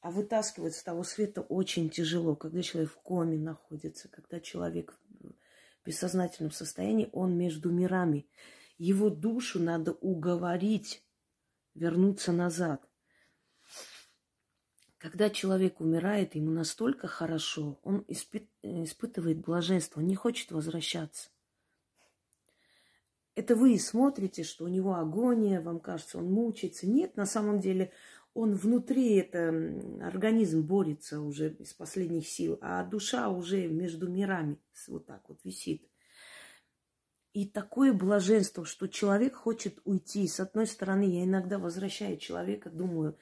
А 0.00 0.10
вытаскивать 0.10 0.74
с 0.74 0.82
того 0.82 1.04
света 1.04 1.42
очень 1.42 1.88
тяжело, 1.88 2.34
когда 2.34 2.62
человек 2.62 2.90
в 2.90 2.96
коме 2.96 3.38
находится, 3.38 4.08
когда 4.08 4.40
человек 4.40 4.98
в 5.20 5.86
бессознательном 5.86 6.50
состоянии, 6.50 7.08
он 7.12 7.36
между 7.36 7.70
мирами. 7.70 8.26
Его 8.78 9.10
душу 9.10 9.60
надо 9.60 9.92
уговорить 9.92 11.04
вернуться 11.74 12.32
назад. 12.32 12.88
Когда 14.98 15.30
человек 15.30 15.80
умирает, 15.80 16.34
ему 16.34 16.50
настолько 16.50 17.08
хорошо, 17.08 17.80
он 17.82 18.04
испы- 18.08 18.48
испытывает 18.62 19.40
блаженство, 19.40 20.00
он 20.00 20.06
не 20.06 20.14
хочет 20.14 20.52
возвращаться. 20.52 21.31
Это 23.34 23.56
вы 23.56 23.78
смотрите, 23.78 24.44
что 24.44 24.64
у 24.64 24.68
него 24.68 24.94
агония, 24.94 25.60
вам 25.60 25.80
кажется, 25.80 26.18
он 26.18 26.30
мучается. 26.30 26.86
Нет, 26.86 27.16
на 27.16 27.24
самом 27.24 27.60
деле 27.60 27.92
он 28.34 28.54
внутри, 28.54 29.16
это 29.16 29.48
организм 30.02 30.62
борется 30.62 31.20
уже 31.20 31.52
из 31.54 31.72
последних 31.72 32.28
сил, 32.28 32.58
а 32.60 32.84
душа 32.84 33.28
уже 33.28 33.68
между 33.68 34.08
мирами 34.08 34.58
вот 34.88 35.06
так 35.06 35.28
вот 35.28 35.40
висит. 35.44 35.86
И 37.32 37.46
такое 37.46 37.94
блаженство, 37.94 38.66
что 38.66 38.88
человек 38.88 39.34
хочет 39.34 39.80
уйти. 39.84 40.28
С 40.28 40.38
одной 40.38 40.66
стороны, 40.66 41.04
я 41.04 41.24
иногда 41.24 41.58
возвращаю 41.58 42.18
человека, 42.18 42.68
думаю, 42.68 43.16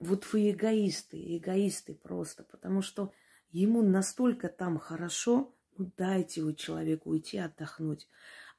вот 0.00 0.24
вы 0.32 0.50
эгоисты, 0.50 1.36
эгоисты 1.36 1.94
просто, 1.94 2.42
потому 2.42 2.82
что 2.82 3.12
ему 3.50 3.82
настолько 3.82 4.48
там 4.48 4.78
хорошо, 4.78 5.54
ну 5.76 5.92
дайте 5.96 6.42
вы 6.42 6.54
человеку 6.54 7.10
уйти 7.10 7.38
отдохнуть. 7.38 8.08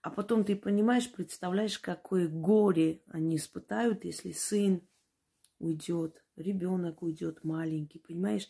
А 0.04 0.12
потом 0.12 0.44
ты 0.44 0.56
понимаешь, 0.56 1.12
представляешь, 1.12 1.80
какое 1.80 2.28
горе 2.28 3.02
они 3.08 3.38
испытают, 3.38 4.06
если 4.06 4.32
сын 4.32 4.82
уйдет, 5.58 6.24
ребенок 6.36 7.02
уйдет 7.02 7.44
маленький, 7.44 7.98
понимаешь? 7.98 8.48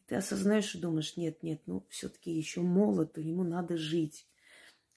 И 0.00 0.04
ты 0.06 0.14
осознаешь 0.14 0.74
и 0.74 0.80
думаешь, 0.80 1.18
нет, 1.18 1.42
нет, 1.42 1.60
ну 1.66 1.84
все-таки 1.90 2.30
еще 2.30 2.62
молод, 2.62 3.18
ему 3.18 3.44
надо 3.44 3.76
жить. 3.76 4.26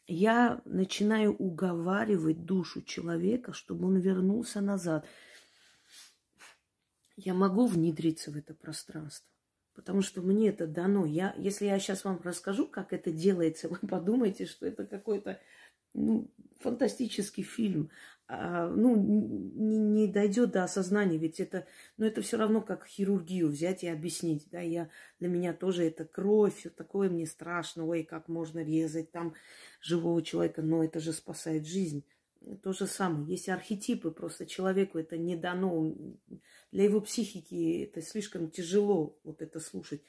Я 0.07 0.61
начинаю 0.63 1.35
уговаривать 1.35 2.45
душу 2.45 2.81
человека, 2.83 3.51
чтобы 3.51 3.87
он 3.87 3.97
вернулся 3.97 4.61
назад 4.61 5.05
я 7.17 7.33
могу 7.33 7.65
внедриться 7.65 8.31
в 8.31 8.37
это 8.37 8.53
пространство. 8.53 9.27
Потому 9.73 10.01
что 10.01 10.21
мне 10.21 10.49
это 10.49 10.67
дано. 10.67 11.05
Я, 11.05 11.33
если 11.37 11.65
я 11.65 11.79
сейчас 11.79 12.05
вам 12.05 12.21
расскажу, 12.23 12.67
как 12.67 12.93
это 12.93 13.11
делается, 13.11 13.67
вы 13.69 13.77
подумаете, 13.77 14.45
что 14.45 14.65
это 14.65 14.85
какой-то 14.85 15.39
ну, 15.95 16.29
фантастический 16.59 17.43
фильм. 17.43 17.89
А, 18.27 18.67
ну, 18.69 18.95
не, 18.95 19.77
не 19.77 20.07
дойдет 20.07 20.51
до 20.51 20.63
осознания, 20.63 21.17
ведь 21.17 21.39
это, 21.39 21.67
ну, 21.97 22.05
это 22.05 22.21
все 22.21 22.37
равно 22.37 22.61
как 22.61 22.87
хирургию 22.87 23.49
взять 23.49 23.83
и 23.83 23.87
объяснить. 23.87 24.47
Да, 24.51 24.61
я, 24.61 24.89
для 25.19 25.29
меня 25.29 25.53
тоже 25.53 25.83
это 25.83 26.05
кровь, 26.05 26.55
все 26.57 26.69
такое 26.69 27.09
мне 27.09 27.27
страшно, 27.27 27.85
ой, 27.85 28.03
как 28.03 28.27
можно 28.27 28.63
резать 28.63 29.11
там 29.11 29.35
живого 29.79 30.23
человека, 30.23 30.63
но 30.63 30.83
это 30.83 30.99
же 30.99 31.13
спасает 31.13 31.67
жизнь. 31.67 32.03
То 32.63 32.73
же 32.73 32.87
самое. 32.87 33.27
Есть 33.27 33.49
архетипы, 33.49 34.11
просто 34.11 34.45
человеку 34.45 34.97
это 34.97 35.17
не 35.17 35.35
дано 35.35 35.95
для 36.75 36.83
его 36.83 36.99
психики 36.99 37.83
это 37.83 38.01
слишком 38.01 38.51
тяжело 38.51 39.17
вот 39.23 39.41
это 39.41 39.59
слушать. 39.61 40.01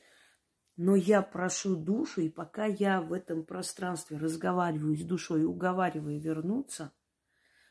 Но 0.76 0.95
я 0.95 1.23
прошу 1.23 1.75
душу, 1.76 2.21
и 2.21 2.28
пока 2.28 2.66
я 2.66 3.00
в 3.00 3.12
этом 3.12 3.45
пространстве 3.45 4.18
разговариваю 4.18 4.97
с 4.97 5.02
душой, 5.02 5.45
уговариваю 5.45 6.21
вернуться, 6.21 6.92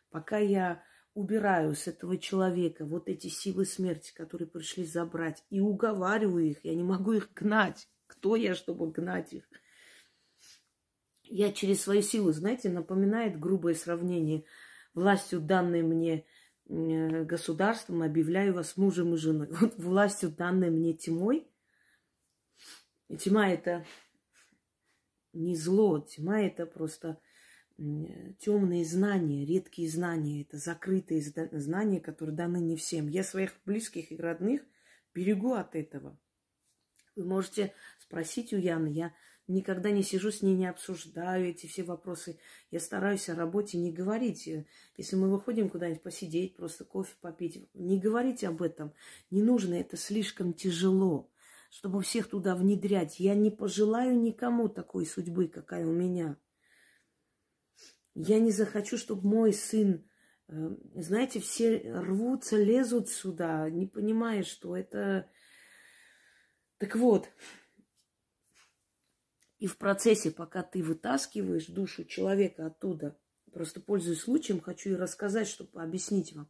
пока 0.10 0.38
я 0.38 0.84
убираю 1.14 1.76
с 1.76 1.88
этого 1.88 2.18
человека 2.18 2.84
вот 2.86 3.08
эти 3.08 3.28
силы 3.28 3.66
смерти, 3.66 4.14
которые 4.14 4.48
пришли 4.48 4.86
забрать, 4.86 5.44
и 5.50 5.60
уговариваю 5.60 6.50
их, 6.50 6.66
я 6.66 6.74
не 6.74 6.84
могу 6.84 7.14
их 7.14 7.32
гнать. 7.34 7.88
Кто 8.08 8.36
я, 8.36 8.56
чтобы 8.56 8.92
гнать 8.92 9.34
их? 9.34 9.44
Я 11.24 11.52
через 11.52 11.82
свою 11.82 12.02
силу, 12.02 12.32
знаете, 12.32 12.70
напоминает 12.70 13.40
грубое 13.40 13.76
сравнение 13.76 14.46
властью 14.94 15.42
данной 15.42 15.82
мне 15.82 16.26
Э, 16.68 17.24
государством, 17.24 18.02
объявляю 18.02 18.56
вас 18.56 18.76
мужем 18.76 19.14
и 19.14 19.18
женой. 19.18 19.48
Вот 19.60 19.76
властью, 19.78 20.32
данной 20.32 20.72
мне 20.72 20.94
тьмой, 20.94 21.48
и 23.10 23.18
тьма 23.18 23.50
это 23.50 23.86
не 25.34 25.56
зло, 25.56 26.00
тьма 26.00 26.42
это 26.42 26.66
просто 26.66 27.20
темные 27.78 28.86
знания, 28.86 29.46
редкие 29.46 29.90
знания, 29.90 30.44
это 30.44 30.58
закрытые 30.58 31.22
знания, 31.22 32.00
которые 32.00 32.36
даны 32.36 32.58
не 32.58 32.78
всем. 32.78 33.08
Я 33.10 33.24
своих 33.24 33.52
близких 33.66 34.12
и 34.12 34.18
родных 34.18 34.62
берегу 35.14 35.54
от 35.54 35.76
этого. 35.76 36.18
Вы 37.16 37.26
можете 37.26 37.74
спросить 38.00 38.54
у 38.54 38.58
Яны, 38.58 38.88
я 38.88 39.14
никогда 39.48 39.92
не 39.92 40.04
сижу 40.04 40.32
с 40.32 40.42
ней, 40.42 40.56
не 40.56 40.68
обсуждаю 40.68 41.48
эти 41.50 41.68
все 41.68 41.84
вопросы. 41.84 42.40
Я 42.72 42.80
стараюсь 42.80 43.30
о 43.30 43.36
работе 43.36 43.78
не 43.78 43.92
говорить. 43.92 44.50
Если 44.98 45.16
мы 45.16 45.30
выходим 45.30 45.70
куда-нибудь 45.70 46.02
посидеть, 46.02 46.56
просто 46.56 46.86
кофе 46.86 47.14
попить, 47.22 47.70
не 47.74 48.00
говорите 48.00 48.48
об 48.48 48.62
этом. 48.62 48.94
Не 49.32 49.42
нужно, 49.44 49.76
это 49.76 49.98
слишком 49.98 50.54
тяжело, 50.54 51.30
чтобы 51.76 52.02
всех 52.02 52.30
туда 52.30 52.56
внедрять. 52.56 53.20
Я 53.20 53.36
не 53.36 53.52
пожелаю 53.52 54.18
никому 54.18 54.70
такой 54.70 55.06
судьбы, 55.06 55.50
какая 55.50 55.86
у 55.86 55.92
меня. 55.92 56.38
Я 58.14 58.40
не 58.40 58.52
захочу, 58.52 58.98
чтобы 58.98 59.28
мой 59.28 59.52
сын, 59.52 60.10
э, 60.48 60.70
знаете, 60.96 61.42
все 61.42 61.80
рвутся, 61.92 62.56
лезут 62.56 63.10
сюда, 63.10 63.70
не 63.70 63.88
понимая, 63.88 64.44
что 64.44 64.78
это... 64.78 65.30
Так 66.78 66.96
вот, 66.96 67.28
и 69.58 69.68
в 69.68 69.78
процессе, 69.78 70.32
пока 70.32 70.64
ты 70.64 70.82
вытаскиваешь 70.82 71.66
душу 71.66 72.06
человека 72.06 72.68
оттуда, 72.68 73.20
просто 73.52 73.82
пользуясь 73.82 74.22
случаем, 74.22 74.62
хочу 74.62 74.92
и 74.92 74.96
рассказать, 74.96 75.50
чтобы 75.50 75.84
объяснить 75.84 76.32
вам. 76.32 76.50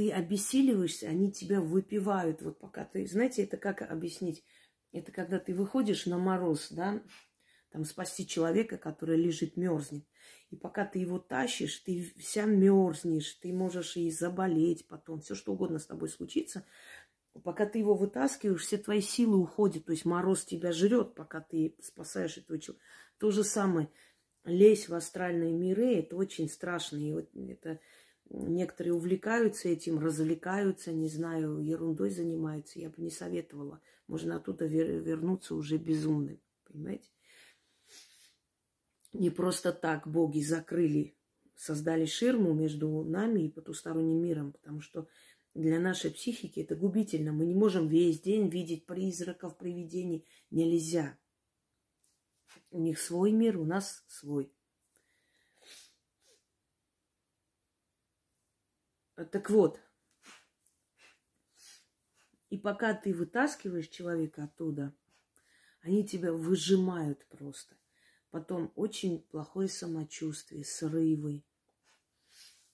Ты 0.00 0.10
обессиливаешься, 0.10 1.08
они 1.08 1.30
тебя 1.30 1.60
выпивают. 1.60 2.40
Вот 2.40 2.58
пока 2.58 2.86
ты... 2.86 3.06
Знаете, 3.06 3.42
это 3.42 3.58
как 3.58 3.82
объяснить? 3.82 4.42
Это 4.92 5.12
когда 5.12 5.38
ты 5.38 5.54
выходишь 5.54 6.06
на 6.06 6.16
мороз, 6.16 6.68
да, 6.70 7.02
там 7.70 7.84
спасти 7.84 8.26
человека, 8.26 8.78
который 8.78 9.18
лежит, 9.18 9.58
мерзнет. 9.58 10.06
И 10.48 10.56
пока 10.56 10.86
ты 10.86 11.00
его 11.00 11.18
тащишь, 11.18 11.80
ты 11.80 12.14
вся 12.16 12.46
мерзнешь, 12.46 13.34
ты 13.42 13.52
можешь 13.52 13.98
и 13.98 14.10
заболеть 14.10 14.88
потом, 14.88 15.20
все 15.20 15.34
что 15.34 15.52
угодно 15.52 15.78
с 15.78 15.84
тобой 15.84 16.08
случится. 16.08 16.64
Пока 17.44 17.66
ты 17.66 17.78
его 17.78 17.94
вытаскиваешь, 17.94 18.62
все 18.62 18.78
твои 18.78 19.02
силы 19.02 19.36
уходят. 19.36 19.84
То 19.84 19.92
есть 19.92 20.06
мороз 20.06 20.46
тебя 20.46 20.72
жрет, 20.72 21.14
пока 21.14 21.42
ты 21.42 21.76
спасаешь 21.82 22.38
этого 22.38 22.58
человека. 22.58 22.86
То 23.18 23.30
же 23.30 23.44
самое. 23.44 23.90
Лезь 24.44 24.88
в 24.88 24.94
астральные 24.94 25.52
миры, 25.52 25.96
это 25.96 26.16
очень 26.16 26.48
страшно. 26.48 26.96
И 26.96 27.12
вот 27.12 27.28
это 27.34 27.80
некоторые 28.30 28.94
увлекаются 28.94 29.68
этим, 29.68 29.98
развлекаются, 29.98 30.92
не 30.92 31.08
знаю, 31.08 31.58
ерундой 31.60 32.10
занимаются. 32.10 32.78
Я 32.78 32.88
бы 32.88 33.02
не 33.02 33.10
советовала. 33.10 33.80
Можно 34.06 34.36
оттуда 34.36 34.66
вернуться 34.66 35.54
уже 35.54 35.76
безумным. 35.76 36.40
Понимаете? 36.64 37.08
Не 39.12 39.30
просто 39.30 39.72
так 39.72 40.06
боги 40.06 40.40
закрыли, 40.40 41.16
создали 41.56 42.06
ширму 42.06 42.54
между 42.54 43.02
нами 43.02 43.42
и 43.42 43.50
потусторонним 43.50 44.22
миром, 44.22 44.52
потому 44.52 44.80
что 44.80 45.08
для 45.54 45.80
нашей 45.80 46.12
психики 46.12 46.60
это 46.60 46.76
губительно. 46.76 47.32
Мы 47.32 47.46
не 47.46 47.54
можем 47.54 47.88
весь 47.88 48.20
день 48.20 48.48
видеть 48.48 48.86
призраков, 48.86 49.58
привидений. 49.58 50.24
Нельзя. 50.50 51.18
У 52.70 52.80
них 52.80 53.00
свой 53.00 53.32
мир, 53.32 53.58
у 53.58 53.64
нас 53.64 54.04
свой. 54.06 54.52
Так 59.24 59.50
вот, 59.50 59.80
и 62.48 62.58
пока 62.58 62.94
ты 62.94 63.14
вытаскиваешь 63.14 63.88
человека 63.88 64.44
оттуда, 64.44 64.94
они 65.82 66.06
тебя 66.06 66.32
выжимают 66.32 67.26
просто. 67.26 67.76
Потом 68.30 68.72
очень 68.76 69.20
плохое 69.22 69.68
самочувствие, 69.68 70.64
срывы, 70.64 71.44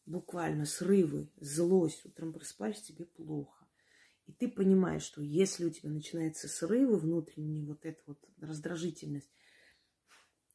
буквально 0.04 0.66
срывы, 0.66 1.30
злость, 1.37 2.04
утром 2.04 2.32
просыпаешься, 2.32 2.87
тебе 2.87 3.04
плохо. 3.04 3.66
И 4.26 4.32
ты 4.32 4.48
понимаешь, 4.48 5.02
что 5.02 5.22
если 5.22 5.64
у 5.64 5.70
тебя 5.70 5.90
начинаются 5.90 6.48
срывы 6.48 6.98
внутренние, 6.98 7.64
вот 7.64 7.85
эта 7.85 8.02
вот 8.06 8.18
раздражительность, 8.40 9.30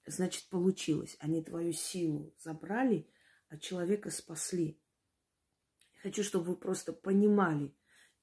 значит, 0.05 0.49
получилось. 0.49 1.15
Они 1.19 1.43
твою 1.43 1.73
силу 1.73 2.33
забрали, 2.37 3.07
а 3.47 3.57
человека 3.57 4.09
спасли. 4.09 4.80
Хочу, 6.01 6.23
чтобы 6.23 6.45
вы 6.45 6.55
просто 6.55 6.93
понимали, 6.93 7.73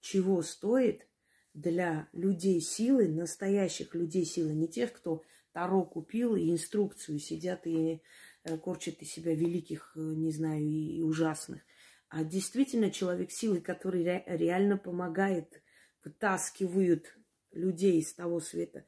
чего 0.01 0.43
стоит 0.43 1.07
для 1.55 2.09
людей 2.13 2.61
силы, 2.61 3.09
настоящих 3.09 3.95
людей 3.95 4.25
силы, 4.25 4.53
не 4.53 4.69
тех, 4.69 4.93
кто 4.93 5.23
Таро 5.53 5.85
купил 5.85 6.37
и 6.37 6.51
инструкцию, 6.51 7.19
сидят 7.19 7.67
и 7.67 8.03
э, 8.45 8.59
корчат 8.59 8.97
из 9.03 9.11
себя 9.11 9.35
великих, 9.35 9.93
э, 9.97 10.01
не 10.01 10.33
знаю, 10.33 10.65
и 10.65 11.01
ужасных, 11.03 11.63
а 12.09 12.25
действительно 12.25 12.91
человек 12.91 13.31
силы, 13.31 13.61
который 13.61 14.03
реально 14.03 14.77
помогает, 14.77 15.63
вытаскивают 16.05 17.17
людей 17.53 18.01
из 18.01 18.13
того 18.15 18.41
света. 18.41 18.87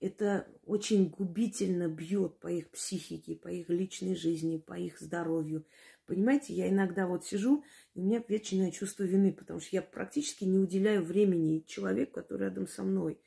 Это 0.00 0.48
очень 0.64 1.08
губительно 1.08 1.88
бьет 1.88 2.38
по 2.38 2.48
их 2.48 2.70
психике, 2.70 3.34
по 3.34 3.48
их 3.48 3.68
личной 3.68 4.14
жизни, 4.14 4.58
по 4.58 4.74
их 4.74 5.00
здоровью. 5.00 5.66
Понимаете, 6.08 6.54
я 6.54 6.70
иногда 6.70 7.06
вот 7.06 7.26
сижу, 7.26 7.62
и 7.92 8.00
у 8.00 8.02
меня 8.02 8.24
вечное 8.26 8.70
чувство 8.70 9.02
вины, 9.02 9.30
потому 9.30 9.60
что 9.60 9.76
я 9.76 9.82
практически 9.82 10.44
не 10.44 10.56
уделяю 10.56 11.04
времени 11.04 11.62
человеку, 11.66 12.14
который 12.14 12.44
рядом 12.44 12.66
со 12.66 12.82
мной. 12.82 13.20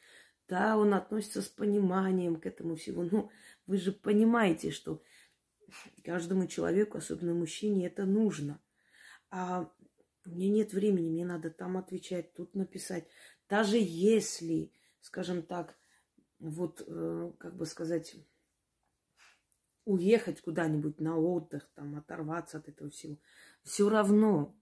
Да, 0.48 0.76
он 0.78 0.96
относится 0.96 1.44
с 1.44 1.48
пониманием 1.48 2.38
к 2.38 2.48
этому 2.48 2.76
всему, 2.76 3.04
но 3.04 3.30
вы 3.68 3.78
же 3.78 3.92
понимаете, 3.92 4.72
что 4.72 5.04
каждому 6.04 6.48
человеку, 6.48 6.98
особенно 6.98 7.36
мужчине, 7.36 7.86
это 7.86 8.06
нужно. 8.06 8.60
А 9.30 9.72
меня 10.26 10.50
нет 10.50 10.74
времени, 10.74 11.12
мне 11.12 11.24
надо 11.24 11.52
там 11.52 11.78
отвечать, 11.78 12.34
тут 12.34 12.56
написать. 12.56 13.08
Даже 13.48 13.78
если, 13.78 14.72
скажем 15.02 15.44
так, 15.44 15.78
вот, 16.40 16.84
э, 16.88 17.32
как 17.38 17.56
бы 17.56 17.68
сказать, 17.68 18.16
уехать 19.86 20.42
куда-нибудь 20.42 21.00
на 21.00 21.18
отдых, 21.18 21.70
там, 21.76 21.96
оторваться 21.96 22.58
от 22.58 22.70
этого 22.70 22.90
всего. 22.90 23.18
Все 23.64 23.90
равно 23.90 24.56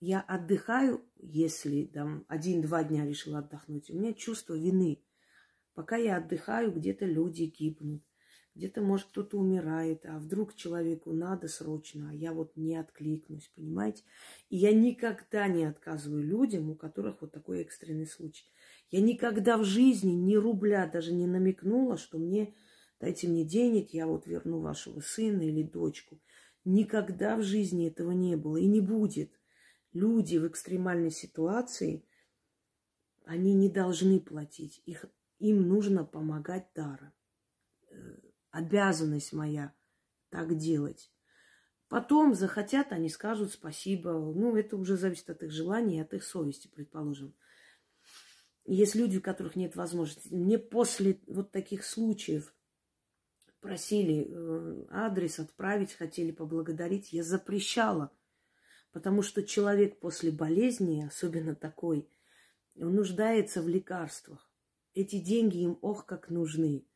я 0.00 0.20
отдыхаю, 0.20 1.04
если 1.16 1.84
там 1.86 2.24
один-два 2.28 2.84
дня 2.84 3.06
решила 3.06 3.38
отдохнуть, 3.38 3.90
у 3.90 3.94
меня 3.94 4.12
чувство 4.12 4.54
вины. 4.54 5.02
Пока 5.74 5.96
я 5.96 6.16
отдыхаю, 6.16 6.72
где-то 6.72 7.04
люди 7.04 7.44
гибнут, 7.44 8.02
где-то, 8.54 8.80
может, 8.80 9.06
кто-то 9.08 9.38
умирает, 9.38 10.04
а 10.06 10.18
вдруг 10.18 10.54
человеку 10.56 11.12
надо 11.12 11.46
срочно, 11.46 12.10
а 12.10 12.14
я 12.14 12.32
вот 12.32 12.56
не 12.56 12.76
откликнусь, 12.76 13.50
понимаете? 13.54 14.02
И 14.50 14.56
я 14.56 14.72
никогда 14.72 15.46
не 15.46 15.64
отказываю 15.64 16.24
людям, 16.24 16.70
у 16.70 16.74
которых 16.74 17.20
вот 17.20 17.30
такой 17.30 17.60
экстренный 17.60 18.06
случай. 18.06 18.44
Я 18.90 19.00
никогда 19.00 19.58
в 19.58 19.64
жизни 19.64 20.12
ни 20.12 20.34
рубля 20.34 20.86
даже 20.86 21.12
не 21.12 21.26
намекнула, 21.26 21.96
что 21.96 22.18
мне 22.18 22.54
дайте 23.00 23.28
мне 23.28 23.44
денег, 23.44 23.90
я 23.90 24.06
вот 24.06 24.26
верну 24.26 24.60
вашего 24.60 25.00
сына 25.00 25.42
или 25.42 25.62
дочку. 25.62 26.20
Никогда 26.64 27.36
в 27.36 27.42
жизни 27.42 27.88
этого 27.88 28.12
не 28.12 28.36
было 28.36 28.56
и 28.56 28.66
не 28.66 28.80
будет. 28.80 29.32
Люди 29.92 30.36
в 30.36 30.46
экстремальной 30.46 31.10
ситуации, 31.10 32.04
они 33.24 33.54
не 33.54 33.68
должны 33.68 34.20
платить. 34.20 34.82
Их, 34.84 35.06
им 35.38 35.66
нужно 35.66 36.04
помогать 36.04 36.68
даром. 36.74 37.12
Э, 37.90 37.94
обязанность 38.50 39.32
моя 39.32 39.74
так 40.30 40.56
делать. 40.56 41.10
Потом 41.88 42.34
захотят, 42.34 42.92
они 42.92 43.08
скажут 43.08 43.52
спасибо. 43.52 44.12
Ну, 44.12 44.56
это 44.56 44.76
уже 44.76 44.96
зависит 44.96 45.30
от 45.30 45.42
их 45.42 45.50
желаний, 45.50 46.00
от 46.00 46.12
их 46.12 46.22
совести, 46.22 46.68
предположим. 46.68 47.34
Есть 48.66 48.94
люди, 48.94 49.16
у 49.16 49.22
которых 49.22 49.56
нет 49.56 49.74
возможности. 49.74 50.32
Мне 50.32 50.58
после 50.58 51.18
вот 51.26 51.50
таких 51.50 51.86
случаев 51.86 52.54
просили 53.60 54.26
э, 54.28 54.84
адрес 54.90 55.38
отправить, 55.38 55.92
хотели 55.92 56.30
поблагодарить, 56.30 57.12
я 57.12 57.22
запрещала. 57.22 58.12
Потому 58.92 59.22
что 59.22 59.42
человек 59.42 60.00
после 60.00 60.30
болезни, 60.30 61.04
особенно 61.06 61.54
такой, 61.54 62.08
он 62.76 62.94
нуждается 62.94 63.62
в 63.62 63.68
лекарствах. 63.68 64.50
Эти 64.94 65.18
деньги 65.18 65.58
им 65.58 65.78
ох 65.82 66.06
как 66.06 66.30
нужны. 66.30 66.86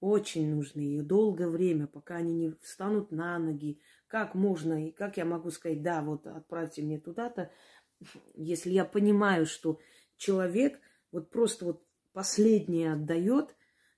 Очень 0.00 0.54
нужны. 0.54 0.96
И 0.96 1.00
долгое 1.00 1.48
время, 1.48 1.86
пока 1.86 2.16
они 2.16 2.34
не 2.34 2.50
встанут 2.62 3.12
на 3.12 3.38
ноги. 3.38 3.80
Как 4.06 4.34
можно, 4.34 4.88
и 4.88 4.92
как 4.92 5.16
я 5.16 5.24
могу 5.24 5.50
сказать, 5.50 5.82
да, 5.82 6.02
вот 6.02 6.26
отправьте 6.26 6.82
мне 6.82 6.98
туда-то, 6.98 7.50
если 8.34 8.70
я 8.70 8.84
понимаю, 8.84 9.46
что 9.46 9.80
человек 10.16 10.80
вот 11.12 11.30
просто 11.30 11.64
вот 11.64 11.84
последнее 12.12 12.92
отдает– 12.92 13.54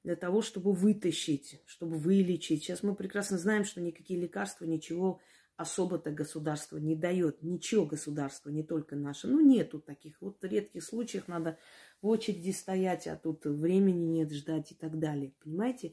для 0.08 0.16
того, 0.16 0.40
чтобы 0.40 0.72
вытащить, 0.72 1.60
чтобы 1.66 1.98
вылечить. 1.98 2.62
Сейчас 2.62 2.82
мы 2.82 2.94
прекрасно 2.94 3.36
знаем, 3.36 3.66
что 3.66 3.82
никакие 3.82 4.18
лекарства, 4.18 4.64
ничего 4.64 5.20
особо-то 5.56 6.10
государство 6.10 6.78
не 6.78 6.96
дает. 6.96 7.42
Ничего 7.42 7.84
государство, 7.84 8.48
не 8.48 8.62
только 8.62 8.96
наше. 8.96 9.28
Ну, 9.28 9.38
нету 9.40 9.80
таких. 9.80 10.16
Вот 10.22 10.42
редких 10.42 10.82
случаях 10.82 11.28
надо 11.28 11.58
в 12.00 12.06
очереди 12.06 12.52
стоять, 12.52 13.06
а 13.06 13.16
тут 13.16 13.44
времени 13.44 14.06
нет 14.06 14.32
ждать 14.32 14.72
и 14.72 14.74
так 14.74 14.98
далее. 14.98 15.34
Понимаете? 15.44 15.92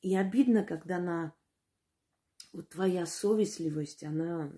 И 0.00 0.14
обидно, 0.14 0.62
когда 0.62 1.00
на 1.00 1.34
вот 2.52 2.68
твоя 2.68 3.04
совестливость, 3.04 4.04
она 4.04 4.52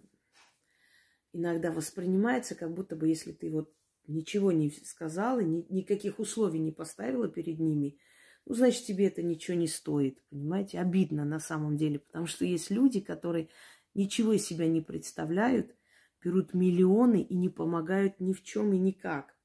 иногда 1.33 1.73
воспринимается, 1.73 2.55
как 2.55 2.75
будто 2.75 2.94
бы 2.94 3.09
если 3.09 3.33
ты 3.33 3.51
вот 3.51 3.73
ничего 4.07 4.53
не 4.53 4.70
сказала, 4.70 5.40
ни, 5.40 5.64
никаких 5.70 6.18
условий 6.18 6.59
не 6.59 6.73
поставила 6.73 7.27
перед 7.27 7.59
ними– 7.59 7.99
ну, 8.51 8.57
значит, 8.57 8.85
тебе 8.85 9.07
это 9.07 9.23
ничего 9.23 9.57
не 9.57 9.69
стоит, 9.69 10.21
понимаете? 10.29 10.81
Обидно 10.81 11.25
на 11.25 11.39
самом 11.39 11.77
деле, 11.77 12.01
потому 12.01 12.27
что 12.27 12.45
есть 12.45 12.69
люди, 12.69 12.99
которые 12.99 13.49
ничего 13.95 14.33
из 14.33 14.45
себя 14.45 14.67
не 14.67 14.81
представляют, 14.81 15.73
берут 16.21 16.53
миллионы 16.53 17.23
и 17.23 17.37
не 17.37 17.49
помогают 17.49 18.19
ни 18.19 18.33
в 18.33 18.43
чем 18.43 18.73
и 18.73 18.79
никак. 18.79 19.39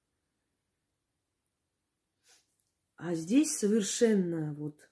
А 2.95 3.13
здесь 3.13 3.55
совершенно 3.55 4.55
вот 4.55 4.89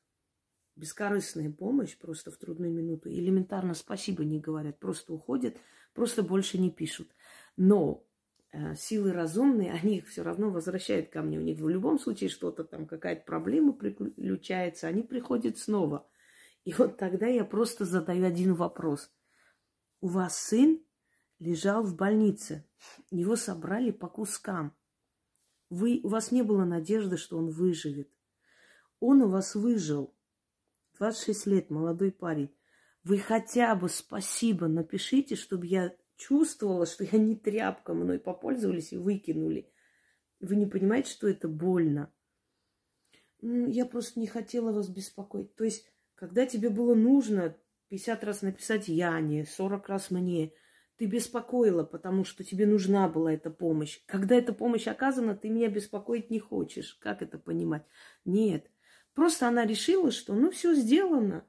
бескорыстная 0.76 1.50
помощь 1.50 1.98
просто 1.98 2.30
в 2.30 2.38
трудную 2.38 2.72
минуту. 2.72 3.10
Элементарно 3.10 3.74
спасибо 3.74 4.24
не 4.24 4.40
говорят, 4.40 4.78
просто 4.78 5.12
уходят, 5.12 5.58
просто 5.96 6.22
больше 6.22 6.60
не 6.60 6.70
пишут. 6.70 7.10
Но 7.58 8.06
силы 8.78 9.14
разумные, 9.14 9.72
они 9.72 9.98
их 9.98 10.08
все 10.08 10.24
равно 10.24 10.50
возвращают 10.50 11.10
ко 11.10 11.22
мне. 11.22 11.40
У 11.40 11.42
них 11.42 11.60
в 11.60 11.68
любом 11.68 12.00
случае 12.00 12.30
что-то 12.30 12.64
там, 12.64 12.86
какая-то 12.86 13.24
проблема 13.26 13.74
приключается, 13.74 14.88
они 14.88 15.02
приходят 15.02 15.58
снова. 15.58 16.08
И 16.64 16.74
вот 16.74 16.98
тогда 16.98 17.28
я 17.28 17.46
просто 17.46 17.86
задаю 17.86 18.26
один 18.26 18.54
вопрос. 18.54 19.12
У 20.02 20.08
вас 20.08 20.38
сын 20.38 20.82
лежал 21.40 21.84
в 21.84 21.96
больнице, 21.96 22.66
его 23.10 23.36
собрали 23.36 23.92
по 23.92 24.08
кускам. 24.08 24.76
Вы, 25.70 26.00
у 26.04 26.10
вас 26.10 26.32
не 26.32 26.44
было 26.44 26.66
надежды, 26.66 27.18
что 27.18 27.38
он 27.38 27.50
выживет. 27.50 28.10
Он 29.00 29.24
у 29.24 29.30
вас 29.30 29.56
выжил. 29.56 30.16
26 31.00 31.48
лет, 31.48 31.70
молодой 31.72 32.12
парень. 32.12 32.56
Вы 33.04 33.18
хотя 33.18 33.76
бы 33.76 33.90
спасибо 33.90 34.68
напишите, 34.68 35.36
чтобы 35.36 35.66
я 35.66 35.94
чувствовала, 36.18 36.86
что 36.86 37.04
я 37.04 37.18
не 37.18 37.36
тряпка, 37.36 37.94
мной 37.94 38.20
попользовались 38.20 38.94
и 38.94 38.98
выкинули. 38.98 39.70
Вы 40.40 40.56
не 40.56 40.66
понимаете, 40.66 41.12
что 41.12 41.28
это 41.28 41.48
больно? 41.48 42.14
Я 43.42 43.86
просто 43.86 44.20
не 44.20 44.28
хотела 44.28 44.72
вас 44.72 44.90
беспокоить. 44.90 45.56
То 45.56 45.64
есть, 45.64 45.86
когда 46.16 46.46
тебе 46.46 46.70
было 46.70 46.96
нужно 46.96 47.58
50 47.90 48.24
раз 48.24 48.42
написать 48.42 48.88
Яне, 48.88 49.46
40 49.46 49.88
раз 49.90 50.12
мне, 50.12 50.54
ты 50.98 51.06
беспокоила, 51.06 51.84
потому 51.84 52.24
что 52.24 52.44
тебе 52.44 52.66
нужна 52.66 53.08
была 53.10 53.34
эта 53.34 53.50
помощь. 53.50 54.02
Когда 54.06 54.36
эта 54.36 54.54
помощь 54.54 54.88
оказана, 54.88 55.36
ты 55.36 55.50
меня 55.50 55.70
беспокоить 55.70 56.30
не 56.30 56.40
хочешь. 56.40 56.96
Как 56.96 57.22
это 57.22 57.38
понимать? 57.38 57.84
Нет. 58.26 58.70
Просто 59.14 59.48
она 59.48 59.66
решила, 59.66 60.12
что 60.12 60.34
ну 60.34 60.52
все 60.52 60.74
сделано 60.74 61.46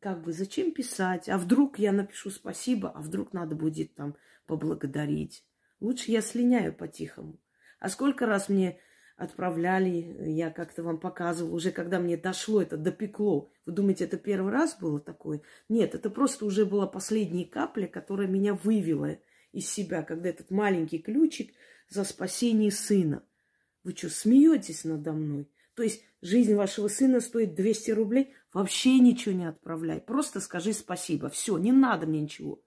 как 0.00 0.22
бы 0.22 0.32
зачем 0.32 0.72
писать? 0.72 1.28
А 1.28 1.38
вдруг 1.38 1.78
я 1.78 1.92
напишу 1.92 2.30
спасибо, 2.30 2.90
а 2.90 3.00
вдруг 3.00 3.32
надо 3.32 3.54
будет 3.54 3.94
там 3.94 4.16
поблагодарить? 4.46 5.44
Лучше 5.78 6.10
я 6.10 6.22
слиняю 6.22 6.74
по-тихому. 6.74 7.38
А 7.78 7.88
сколько 7.88 8.26
раз 8.26 8.48
мне 8.48 8.80
отправляли, 9.16 10.16
я 10.30 10.50
как-то 10.50 10.82
вам 10.82 10.98
показывала, 10.98 11.54
уже 11.54 11.70
когда 11.70 11.98
мне 11.98 12.16
дошло 12.16 12.62
это, 12.62 12.78
допекло. 12.78 13.52
Вы 13.66 13.72
думаете, 13.72 14.04
это 14.04 14.16
первый 14.16 14.50
раз 14.50 14.78
было 14.78 14.98
такое? 14.98 15.42
Нет, 15.68 15.94
это 15.94 16.08
просто 16.08 16.46
уже 16.46 16.64
была 16.64 16.86
последняя 16.86 17.44
капля, 17.44 17.86
которая 17.86 18.28
меня 18.28 18.54
вывела 18.54 19.18
из 19.52 19.68
себя, 19.68 20.02
когда 20.02 20.30
этот 20.30 20.50
маленький 20.50 20.98
ключик 20.98 21.52
за 21.88 22.04
спасение 22.04 22.70
сына. 22.70 23.22
Вы 23.84 23.94
что, 23.94 24.08
смеетесь 24.08 24.84
надо 24.84 25.12
мной? 25.12 25.50
То 25.80 25.84
есть 25.84 26.02
жизнь 26.20 26.54
вашего 26.54 26.88
сына 26.88 27.20
стоит 27.20 27.54
200 27.54 27.92
рублей, 27.92 28.34
вообще 28.52 28.98
ничего 28.98 29.34
не 29.34 29.48
отправляй. 29.48 29.98
Просто 29.98 30.38
скажи 30.40 30.74
спасибо. 30.74 31.30
Все, 31.30 31.56
не 31.56 31.72
надо 31.72 32.06
мне 32.06 32.20
ничего. 32.20 32.62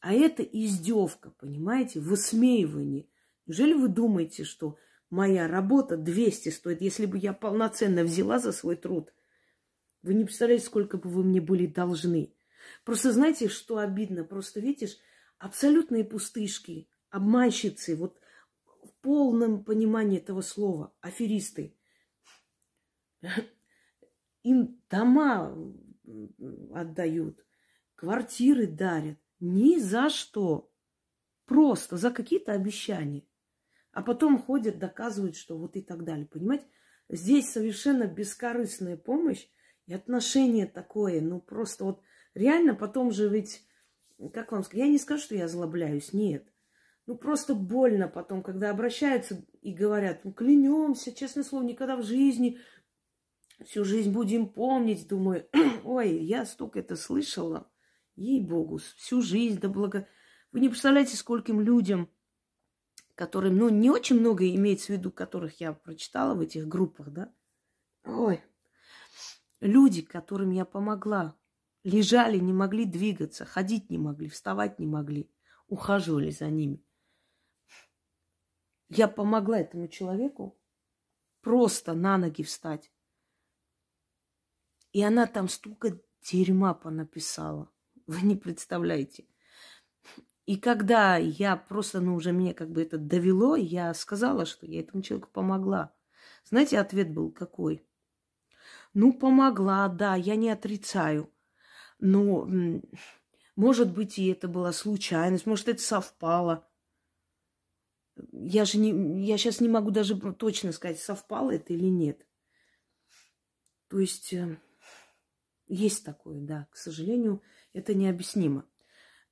А 0.00 0.12
это 0.12 0.42
издевка, 0.42 1.30
понимаете, 1.30 1.98
высмеивание. 1.98 3.08
Неужели 3.46 3.72
вы 3.72 3.88
думаете, 3.88 4.44
что 4.44 4.76
моя 5.08 5.48
работа 5.48 5.96
200 5.96 6.50
стоит, 6.50 6.82
если 6.82 7.06
бы 7.06 7.16
я 7.16 7.32
полноценно 7.32 8.04
взяла 8.04 8.38
за 8.38 8.52
свой 8.52 8.76
труд? 8.76 9.14
Вы 10.02 10.12
не 10.12 10.24
представляете, 10.24 10.66
сколько 10.66 10.98
бы 10.98 11.08
вы 11.08 11.24
мне 11.24 11.40
были 11.40 11.64
должны. 11.66 12.34
Просто 12.84 13.12
знаете, 13.12 13.48
что 13.48 13.78
обидно? 13.78 14.24
Просто 14.24 14.60
видишь, 14.60 14.98
абсолютные 15.38 16.04
пустышки, 16.04 16.86
обманщицы, 17.08 17.96
вот 17.96 18.20
в 18.66 18.90
полном 19.00 19.64
понимании 19.64 20.18
этого 20.18 20.42
слова, 20.42 20.92
аферисты– 21.00 21.72
им 24.42 24.80
дома 24.90 25.56
отдают, 26.74 27.44
квартиры 27.94 28.66
дарят. 28.66 29.18
Ни 29.40 29.78
за 29.78 30.08
что. 30.08 30.70
Просто 31.44 31.96
за 31.96 32.10
какие-то 32.10 32.52
обещания. 32.52 33.24
А 33.92 34.02
потом 34.02 34.38
ходят, 34.38 34.78
доказывают, 34.78 35.36
что 35.36 35.56
вот 35.56 35.76
и 35.76 35.82
так 35.82 36.04
далее. 36.04 36.26
Понимаете? 36.26 36.66
Здесь 37.08 37.50
совершенно 37.50 38.06
бескорыстная 38.06 38.96
помощь 38.96 39.46
и 39.86 39.94
отношение 39.94 40.66
такое. 40.66 41.20
Ну, 41.20 41.40
просто 41.40 41.84
вот 41.84 42.02
реально 42.34 42.74
потом 42.74 43.12
же 43.12 43.28
ведь, 43.28 43.62
как 44.32 44.52
вам 44.52 44.64
сказать, 44.64 44.86
я 44.86 44.90
не 44.90 44.98
скажу, 44.98 45.22
что 45.22 45.34
я 45.34 45.44
озлобляюсь, 45.44 46.12
нет. 46.12 46.46
Ну, 47.06 47.16
просто 47.16 47.54
больно 47.54 48.08
потом, 48.08 48.42
когда 48.42 48.70
обращаются 48.70 49.44
и 49.62 49.72
говорят, 49.72 50.24
ну, 50.24 50.32
клянемся, 50.32 51.14
честное 51.14 51.44
слово, 51.44 51.62
никогда 51.62 51.96
в 51.96 52.02
жизни, 52.02 52.58
всю 53.64 53.84
жизнь 53.84 54.10
будем 54.10 54.48
помнить. 54.48 55.08
Думаю, 55.08 55.48
ой, 55.84 56.18
я 56.22 56.44
столько 56.44 56.80
это 56.80 56.96
слышала. 56.96 57.70
Ей-богу, 58.16 58.78
всю 58.96 59.22
жизнь, 59.22 59.60
да 59.60 59.68
благо... 59.68 60.08
Вы 60.52 60.60
не 60.60 60.68
представляете, 60.68 61.16
скольким 61.16 61.60
людям, 61.60 62.08
которым, 63.14 63.56
ну, 63.56 63.68
не 63.68 63.90
очень 63.90 64.18
много 64.18 64.48
имеется 64.48 64.86
в 64.86 64.96
виду, 64.96 65.10
которых 65.10 65.60
я 65.60 65.72
прочитала 65.72 66.34
в 66.34 66.40
этих 66.40 66.66
группах, 66.66 67.10
да? 67.10 67.32
Ой, 68.04 68.42
люди, 69.60 70.02
которым 70.02 70.50
я 70.50 70.64
помогла, 70.64 71.36
лежали, 71.82 72.38
не 72.38 72.52
могли 72.52 72.84
двигаться, 72.84 73.44
ходить 73.44 73.90
не 73.90 73.98
могли, 73.98 74.28
вставать 74.28 74.78
не 74.78 74.86
могли, 74.86 75.30
ухаживали 75.68 76.30
за 76.30 76.48
ними. 76.48 76.82
Я 78.88 79.08
помогла 79.08 79.58
этому 79.58 79.88
человеку 79.88 80.58
просто 81.40 81.94
на 81.94 82.18
ноги 82.18 82.42
встать. 82.42 82.92
И 84.96 85.02
она 85.02 85.26
там 85.26 85.46
столько 85.50 86.00
дерьма 86.22 86.72
понаписала. 86.72 87.70
Вы 88.06 88.22
не 88.22 88.34
представляете. 88.34 89.26
И 90.46 90.56
когда 90.56 91.18
я 91.18 91.54
просто, 91.54 92.00
ну, 92.00 92.14
уже 92.14 92.32
меня 92.32 92.54
как 92.54 92.70
бы 92.70 92.80
это 92.80 92.96
довело, 92.96 93.56
я 93.56 93.92
сказала, 93.92 94.46
что 94.46 94.64
я 94.64 94.80
этому 94.80 95.02
человеку 95.02 95.28
помогла. 95.30 95.92
Знаете, 96.46 96.78
ответ 96.78 97.12
был 97.12 97.30
какой? 97.30 97.86
Ну, 98.94 99.12
помогла, 99.12 99.86
да, 99.90 100.14
я 100.14 100.34
не 100.34 100.48
отрицаю. 100.48 101.30
Но, 101.98 102.48
может 103.54 103.92
быть, 103.92 104.18
и 104.18 104.28
это 104.28 104.48
была 104.48 104.72
случайность, 104.72 105.44
может, 105.44 105.68
это 105.68 105.82
совпало. 105.82 106.66
Я 108.32 108.64
же 108.64 108.78
не, 108.78 109.26
я 109.26 109.36
сейчас 109.36 109.60
не 109.60 109.68
могу 109.68 109.90
даже 109.90 110.18
точно 110.32 110.72
сказать, 110.72 110.98
совпало 110.98 111.50
это 111.50 111.74
или 111.74 111.84
нет. 111.84 112.26
То 113.88 113.98
есть 113.98 114.32
э, 114.32 114.58
есть 115.68 116.04
такое, 116.04 116.40
да, 116.40 116.68
к 116.70 116.76
сожалению, 116.76 117.42
это 117.72 117.94
необъяснимо. 117.94 118.68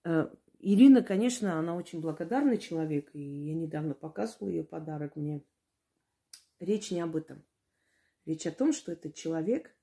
Э, 0.05 0.29
Ирина, 0.59 1.03
конечно, 1.03 1.59
она 1.59 1.77
очень 1.77 2.01
благодарный 2.01 2.59
человек, 2.59 3.11
и 3.13 3.21
я 3.21 3.55
недавно 3.55 3.95
показывала 3.95 4.49
ее 4.49 4.65
подарок 4.65 5.17
мне. 5.17 5.43
Речь 6.59 6.91
не 6.91 7.01
об 7.01 7.17
этом. 7.17 7.45
Речь 8.25 8.47
о 8.47 8.51
том, 8.51 8.73
что 8.73 8.91
этот 8.93 9.15
человек 9.15 9.77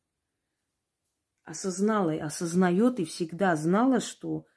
осознала 1.44 2.16
и 2.16 2.20
осознает 2.20 3.00
и 3.00 3.06
всегда 3.06 3.56
знала, 3.56 4.00
что 4.00 4.48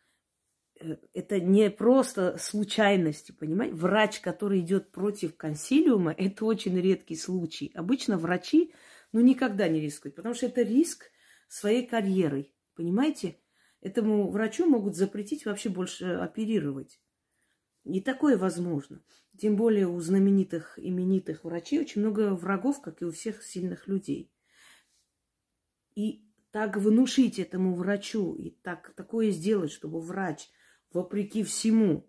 э, 0.81 0.97
это 1.13 1.41
не 1.41 1.71
просто 1.71 2.39
случайности, 2.39 3.33
понимаете? 3.33 3.75
Врач, 3.75 4.21
который 4.21 4.61
идет 4.61 4.91
против 4.93 5.37
консилиума, 5.37 6.13
это 6.13 6.45
очень 6.47 6.81
редкий 6.81 7.17
случай. 7.17 7.71
Обычно 7.75 8.17
врачи, 8.17 8.73
ну, 9.13 9.21
никогда 9.21 9.69
не 9.69 9.81
рискуют, 9.81 10.17
потому 10.17 10.35
что 10.35 10.47
это 10.47 10.63
риск 10.63 11.11
своей 11.55 11.87
карьерой, 11.87 12.53
понимаете? 12.75 13.39
Этому 13.81 14.29
врачу 14.31 14.67
могут 14.67 14.97
запретить 14.97 15.45
вообще 15.45 15.69
больше 15.69 16.07
оперировать. 16.15 17.01
И 17.85 18.01
такое 18.01 18.37
возможно. 18.37 19.05
Тем 19.39 19.57
более 19.57 19.87
у 19.87 20.01
знаменитых, 20.01 20.79
именитых 20.79 21.45
врачей 21.45 21.81
очень 21.81 22.01
много 22.01 22.35
врагов, 22.35 22.81
как 22.81 23.03
и 23.03 23.05
у 23.05 23.13
всех 23.13 23.43
сильных 23.45 23.87
людей. 23.87 24.33
И 25.95 26.25
так 26.51 26.77
внушить 26.77 27.39
этому 27.39 27.75
врачу, 27.75 28.35
и 28.35 28.51
так, 28.51 28.93
такое 28.97 29.31
сделать, 29.31 29.71
чтобы 29.71 30.01
врач, 30.01 30.51
вопреки 30.93 31.45
всему, 31.45 32.09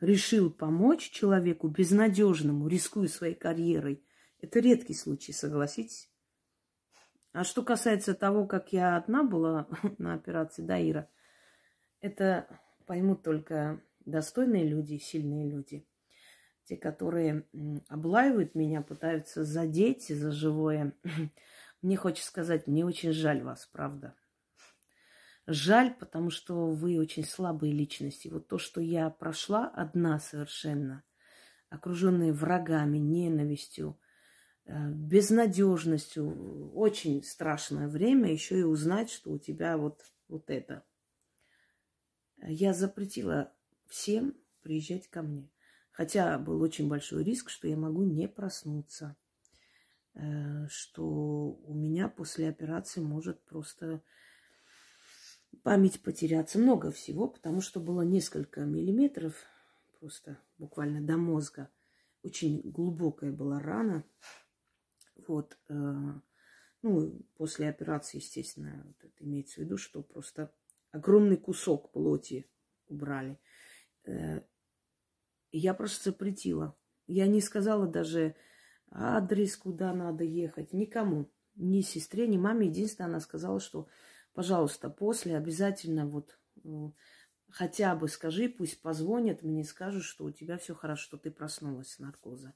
решил 0.00 0.50
помочь 0.50 1.10
человеку 1.10 1.68
безнадежному, 1.68 2.68
рискуя 2.68 3.08
своей 3.08 3.34
карьерой, 3.34 4.04
это 4.40 4.60
редкий 4.60 4.94
случай, 4.94 5.32
согласитесь? 5.32 6.10
А 7.32 7.44
что 7.44 7.62
касается 7.62 8.14
того, 8.14 8.46
как 8.46 8.72
я 8.72 8.96
одна 8.96 9.22
была 9.22 9.68
на 9.98 10.14
операции 10.14 10.62
Даира, 10.62 11.08
это 12.00 12.48
поймут 12.86 13.22
только 13.22 13.82
достойные 14.04 14.66
люди, 14.66 14.98
сильные 14.98 15.48
люди. 15.48 15.86
Те, 16.64 16.76
которые 16.76 17.46
облаивают 17.88 18.54
меня, 18.54 18.82
пытаются 18.82 19.44
задеть 19.44 20.08
за 20.08 20.32
живое. 20.32 20.94
Мне 21.82 21.96
хочется 21.96 22.28
сказать, 22.28 22.66
мне 22.66 22.84
очень 22.84 23.12
жаль 23.12 23.40
вас, 23.42 23.68
правда. 23.72 24.14
Жаль, 25.46 25.94
потому 25.94 26.28
что 26.30 26.70
вы 26.72 26.98
очень 26.98 27.24
слабые 27.24 27.72
личности. 27.72 28.28
Вот 28.28 28.48
то, 28.48 28.58
что 28.58 28.80
я 28.80 29.08
прошла 29.08 29.68
одна 29.68 30.18
совершенно, 30.18 31.04
окруженная 31.70 32.32
врагами, 32.32 32.98
ненавистью, 32.98 33.98
безнадежностью. 34.68 36.70
Очень 36.74 37.24
страшное 37.24 37.88
время 37.88 38.30
еще 38.30 38.60
и 38.60 38.64
узнать, 38.64 39.10
что 39.10 39.32
у 39.32 39.38
тебя 39.38 39.76
вот, 39.76 40.04
вот 40.28 40.50
это. 40.50 40.84
Я 42.42 42.72
запретила 42.72 43.52
всем 43.86 44.36
приезжать 44.62 45.08
ко 45.08 45.22
мне. 45.22 45.50
Хотя 45.90 46.38
был 46.38 46.62
очень 46.62 46.88
большой 46.88 47.24
риск, 47.24 47.50
что 47.50 47.66
я 47.66 47.76
могу 47.76 48.04
не 48.04 48.28
проснуться. 48.28 49.16
Э, 50.14 50.66
что 50.68 51.04
у 51.04 51.74
меня 51.74 52.08
после 52.08 52.48
операции 52.48 53.00
может 53.00 53.44
просто 53.44 54.02
память 55.62 56.02
потеряться. 56.02 56.58
Много 56.58 56.90
всего, 56.90 57.28
потому 57.28 57.60
что 57.60 57.80
было 57.80 58.02
несколько 58.02 58.60
миллиметров, 58.60 59.34
просто 60.00 60.38
буквально 60.58 61.00
до 61.00 61.16
мозга. 61.16 61.70
Очень 62.22 62.60
глубокая 62.70 63.32
была 63.32 63.60
рана. 63.60 64.04
Вот, 65.26 65.58
э, 65.68 65.74
ну, 66.82 67.26
после 67.36 67.68
операции, 67.68 68.18
естественно, 68.18 68.82
вот 68.86 69.04
это 69.04 69.24
имеется 69.24 69.60
в 69.60 69.64
виду, 69.64 69.76
что 69.76 70.02
просто 70.02 70.52
огромный 70.90 71.36
кусок 71.36 71.92
плоти 71.92 72.48
убрали. 72.86 73.38
Э, 74.04 74.42
я 75.50 75.74
просто 75.74 76.10
запретила. 76.10 76.76
Я 77.06 77.26
не 77.26 77.40
сказала 77.40 77.86
даже 77.86 78.36
адрес, 78.90 79.56
куда 79.56 79.92
надо 79.92 80.24
ехать, 80.24 80.72
никому. 80.72 81.30
Ни 81.56 81.80
сестре, 81.80 82.26
ни 82.28 82.36
маме. 82.36 82.68
Единственное, 82.68 83.08
она 83.08 83.20
сказала, 83.20 83.60
что, 83.60 83.88
пожалуйста, 84.32 84.90
после 84.90 85.36
обязательно 85.36 86.06
вот 86.06 86.38
э, 86.64 86.68
хотя 87.50 87.94
бы 87.96 88.08
скажи, 88.08 88.48
пусть 88.48 88.80
позвонят, 88.80 89.42
мне 89.42 89.64
скажут, 89.64 90.04
что 90.04 90.24
у 90.24 90.30
тебя 90.30 90.58
все 90.58 90.74
хорошо, 90.74 91.02
что 91.02 91.16
ты 91.16 91.30
проснулась 91.30 91.92
с 91.92 91.98
наркоза. 91.98 92.54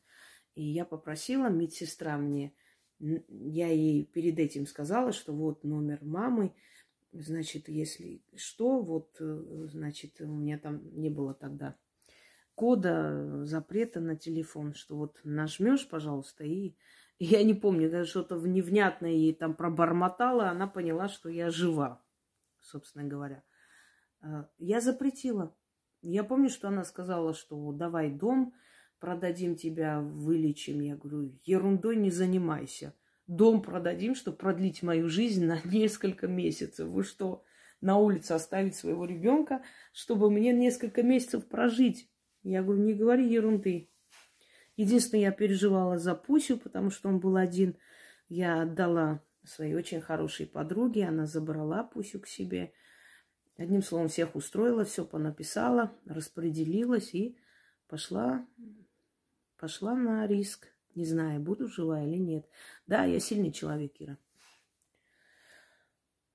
И 0.54 0.62
я 0.62 0.84
попросила, 0.84 1.48
медсестра 1.48 2.16
мне, 2.18 2.52
я 2.98 3.68
ей 3.68 4.04
перед 4.04 4.38
этим 4.38 4.66
сказала, 4.66 5.12
что 5.12 5.32
вот 5.32 5.64
номер 5.64 5.98
мамы, 6.02 6.54
значит, 7.12 7.68
если 7.68 8.22
что, 8.36 8.80
вот, 8.80 9.16
э, 9.20 9.66
значит, 9.70 10.20
у 10.20 10.26
меня 10.26 10.58
там 10.58 10.82
не 10.94 11.10
было 11.10 11.34
тогда 11.34 11.76
кода 12.54 13.44
запрета 13.44 14.00
на 14.00 14.16
телефон, 14.16 14.74
что 14.74 14.96
вот 14.96 15.20
нажмешь, 15.24 15.88
пожалуйста, 15.88 16.44
и 16.44 16.76
я 17.18 17.42
не 17.42 17.54
помню, 17.54 17.90
даже 17.90 18.10
что-то 18.10 18.36
невнятное 18.36 19.10
ей 19.10 19.34
там 19.34 19.54
пробормотала, 19.54 20.48
она 20.48 20.66
поняла, 20.66 21.08
что 21.08 21.28
я 21.28 21.50
жива, 21.50 22.02
собственно 22.60 23.04
говоря. 23.04 23.42
А, 24.20 24.48
я 24.58 24.80
запретила. 24.80 25.54
Я 26.02 26.24
помню, 26.24 26.48
что 26.48 26.68
она 26.68 26.84
сказала, 26.84 27.32
что 27.32 27.72
давай 27.72 28.10
дом, 28.10 28.54
продадим 29.02 29.56
тебя, 29.56 30.00
вылечим. 30.00 30.80
Я 30.80 30.94
говорю, 30.94 31.36
ерундой 31.42 31.96
не 31.96 32.12
занимайся. 32.12 32.94
Дом 33.26 33.60
продадим, 33.60 34.14
чтобы 34.14 34.36
продлить 34.36 34.84
мою 34.84 35.08
жизнь 35.08 35.44
на 35.44 35.58
несколько 35.64 36.28
месяцев. 36.28 36.86
Вы 36.86 37.02
что, 37.02 37.42
на 37.80 37.98
улице 37.98 38.30
оставить 38.30 38.76
своего 38.76 39.04
ребенка, 39.04 39.64
чтобы 39.92 40.30
мне 40.30 40.52
несколько 40.52 41.02
месяцев 41.02 41.48
прожить? 41.48 42.08
Я 42.44 42.62
говорю, 42.62 42.84
не 42.84 42.94
говори 42.94 43.28
ерунды. 43.28 43.90
Единственное, 44.76 45.22
я 45.22 45.32
переживала 45.32 45.98
за 45.98 46.14
Пусю, 46.14 46.56
потому 46.56 46.90
что 46.90 47.08
он 47.08 47.18
был 47.18 47.34
один. 47.34 47.76
Я 48.28 48.62
отдала 48.62 49.20
своей 49.44 49.74
очень 49.74 50.00
хорошей 50.00 50.46
подруге, 50.46 51.08
она 51.08 51.26
забрала 51.26 51.82
Пусю 51.82 52.20
к 52.20 52.28
себе. 52.28 52.72
Одним 53.56 53.82
словом, 53.82 54.06
всех 54.06 54.36
устроила, 54.36 54.84
все 54.84 55.04
понаписала, 55.04 55.92
распределилась 56.06 57.12
и 57.14 57.36
пошла 57.88 58.46
пошла 59.62 59.94
на 59.94 60.26
риск. 60.26 60.66
Не 60.96 61.04
знаю, 61.04 61.40
буду 61.40 61.68
жива 61.68 62.02
или 62.02 62.16
нет. 62.16 62.48
Да, 62.88 63.04
я 63.04 63.20
сильный 63.20 63.52
человек, 63.52 63.92
Ира. 64.00 64.18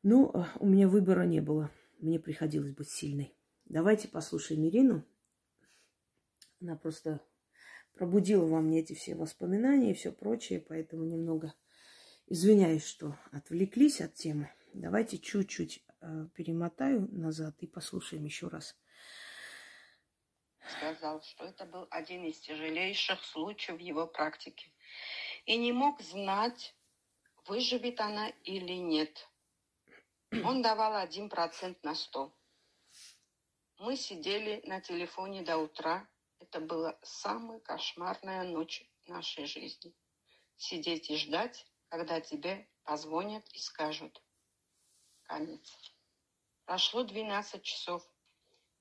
Ну, 0.01 0.33
у 0.61 0.65
меня 0.65 0.87
выбора 0.87 1.23
не 1.23 1.41
было. 1.41 1.69
Мне 1.99 2.21
приходилось 2.21 2.71
быть 2.71 2.89
сильной. 2.89 3.35
Давайте 3.65 4.07
послушаем 4.07 4.65
Ирину. 4.65 5.03
Она 6.61 6.77
просто 6.77 7.19
пробудила 7.95 8.45
во 8.45 8.61
мне 8.61 8.79
эти 8.79 8.93
все 8.93 9.13
воспоминания 9.13 9.91
и 9.91 9.93
все 9.93 10.13
прочее, 10.13 10.63
поэтому 10.65 11.03
немного 11.03 11.53
извиняюсь, 12.27 12.85
что 12.85 13.17
отвлеклись 13.31 13.99
от 13.99 14.13
темы. 14.13 14.51
Давайте 14.73 15.17
чуть-чуть 15.17 15.83
э, 15.99 16.27
перемотаю 16.33 17.09
назад 17.11 17.57
и 17.59 17.67
послушаем 17.67 18.23
еще 18.23 18.47
раз. 18.47 18.77
Сказал, 20.69 21.21
что 21.23 21.45
это 21.45 21.65
был 21.65 21.88
один 21.89 22.25
из 22.25 22.39
тяжелейших 22.39 23.23
случаев 23.23 23.80
его 23.80 24.06
практике. 24.06 24.71
И 25.45 25.58
не 25.58 25.71
мог 25.71 26.01
знать, 26.01 26.75
выживет 27.45 27.99
она 28.01 28.30
или 28.43 28.73
нет. 28.73 29.30
Он 30.32 30.62
давал 30.62 30.95
один 30.95 31.30
процент 31.30 31.82
на 31.84 31.95
сто. 31.95 32.34
Мы 33.80 33.95
сидели 33.95 34.62
на 34.65 34.82
телефоне 34.82 35.41
до 35.43 35.58
утра. 35.58 36.08
Это 36.39 36.60
была 36.60 36.97
самая 37.01 37.60
кошмарная 37.60 38.43
ночь 38.43 38.84
нашей 39.06 39.45
жизни. 39.45 39.93
Сидеть 40.58 41.10
и 41.10 41.15
ждать, 41.15 41.65
когда 41.88 42.19
тебе 42.19 42.67
позвонят 42.84 43.47
и 43.53 43.60
скажут 43.60 44.21
конец. 45.23 45.93
Прошло 46.65 47.03
12 47.03 47.63
часов, 47.63 48.03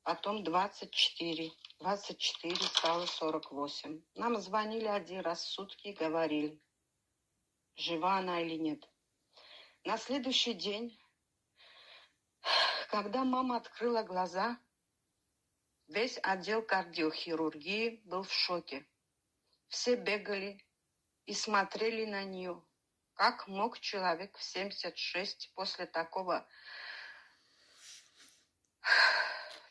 потом 0.03 0.42
24, 0.42 1.53
24 1.78 2.56
стало 2.56 3.06
48. 3.06 4.02
Нам 4.14 4.40
звонили 4.40 4.86
один 4.86 5.20
раз 5.20 5.44
в 5.44 5.50
сутки 5.50 5.88
и 5.88 5.92
говорили, 5.92 6.60
жива 7.76 8.18
она 8.18 8.40
или 8.40 8.56
нет. 8.56 8.88
На 9.84 9.98
следующий 9.98 10.54
день, 10.54 10.98
когда 12.90 13.24
мама 13.24 13.56
открыла 13.56 14.02
глаза, 14.02 14.58
Весь 15.88 16.18
отдел 16.22 16.62
кардиохирургии 16.62 18.00
был 18.04 18.24
в 18.24 18.32
шоке. 18.32 18.84
Все 19.68 19.94
бегали 19.94 20.64
и 21.26 21.34
смотрели 21.34 22.04
на 22.04 22.24
нее. 22.24 22.60
Как 23.14 23.46
мог 23.46 23.78
человек 23.78 24.36
в 24.36 24.42
76 24.42 25.52
после 25.54 25.86
такого, 25.86 26.46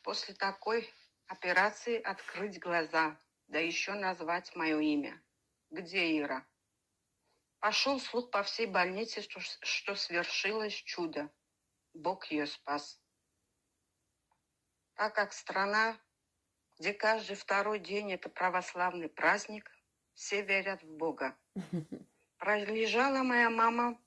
после 0.04 0.34
такой 0.36 0.90
операции 1.28 2.02
открыть 2.02 2.60
глаза, 2.60 3.20
да 3.48 3.60
еще 3.60 3.94
назвать 3.94 4.56
мое 4.56 4.80
имя? 4.80 5.22
Где 5.70 6.20
Ира? 6.20 6.46
Пошел 7.60 8.00
слух 8.00 8.30
по 8.32 8.44
всей 8.44 8.68
больнице, 8.68 9.22
что, 9.22 9.40
что 9.40 9.96
свершилось 9.96 10.74
чудо. 10.74 11.32
Бог 11.94 12.26
ее 12.32 12.46
спас. 12.46 13.02
Так 14.96 15.16
как 15.16 15.34
страна 15.34 16.00
где 16.78 16.94
каждый 16.94 17.36
второй 17.36 17.80
день 17.80 18.12
это 18.12 18.30
православный 18.30 19.10
праздник, 19.10 19.72
все 20.14 20.42
верят 20.42 20.84
в 20.84 20.98
Бога. 20.98 21.38
Пролежала 22.38 23.24
моя 23.24 23.50
мама 23.50 23.98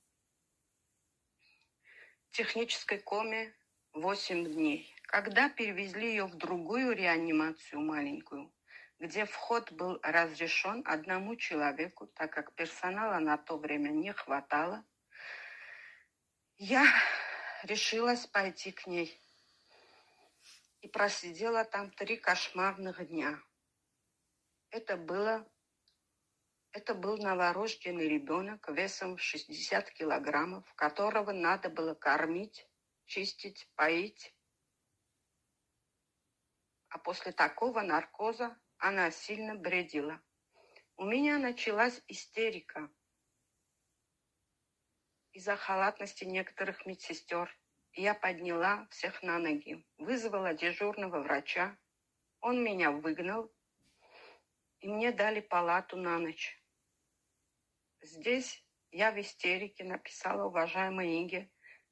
в 2.27 2.37
технической 2.37 2.99
коме 2.99 3.55
8 3.95 4.53
дней. 4.53 4.95
Когда 5.09 5.49
перевезли 5.49 6.11
ее 6.11 6.27
в 6.27 6.35
другую 6.35 6.95
реанимацию 6.95 7.81
маленькую, 7.81 8.53
где 8.99 9.25
вход 9.25 9.73
был 9.73 9.99
разрешен 10.03 10.83
одному 10.85 11.35
человеку, 11.35 12.07
так 12.09 12.31
как 12.31 12.55
персонала 12.55 13.19
на 13.19 13.39
то 13.39 13.57
время 13.57 13.89
не 13.89 14.13
хватало, 14.13 14.85
я 16.59 16.85
решилась 17.63 18.27
пойти 18.27 18.71
к 18.71 18.87
ней 18.87 19.19
и 20.83 20.89
просидела 20.89 21.65
там 21.65 21.91
три 21.91 22.19
кошмарных 22.19 23.09
дня. 23.09 23.41
Это 24.69 24.99
было 24.99 25.51
это 26.73 26.95
был 26.95 27.17
новорожденный 27.17 28.11
ребенок 28.11 28.69
весом 28.69 29.17
60 29.17 29.91
килограммов, 29.93 30.71
которого 30.75 31.33
надо 31.33 31.71
было 31.71 31.95
кормить, 31.95 32.69
чистить, 33.07 33.67
поить. 33.75 34.35
А 36.89 36.99
после 36.99 37.33
такого 37.33 37.81
наркоза 37.83 38.59
она 38.79 39.11
сильно 39.11 39.55
бредила. 39.55 40.21
У 40.97 41.05
меня 41.05 41.39
началась 41.39 42.03
истерика 42.09 42.91
из-за 45.39 45.55
халатности 45.55 46.25
некоторых 46.25 46.85
медсестер 46.85 47.49
я 47.93 48.15
подняла 48.15 48.89
всех 48.91 49.23
на 49.23 49.39
ноги, 49.39 49.87
вызвала 49.97 50.53
дежурного 50.53 51.21
врача. 51.21 51.79
Он 52.41 52.63
меня 52.65 52.91
выгнал, 52.91 53.53
и 54.81 54.89
мне 54.89 55.13
дали 55.13 55.41
палату 55.41 55.97
на 55.97 56.19
ночь. 56.19 56.61
Здесь 58.01 58.65
я 58.91 59.13
в 59.13 59.21
истерике 59.21 59.85
написала 59.85 60.45
уважаемой 60.47 61.21
Инге, 61.21 61.49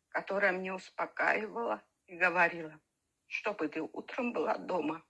которая 0.09 0.51
мне 0.51 0.73
успокаивала 0.73 1.85
и 2.07 2.17
говорила, 2.17 2.81
чтобы 3.27 3.69
ты 3.69 3.83
утром 3.83 4.33
была 4.33 4.59
дома. 4.59 5.05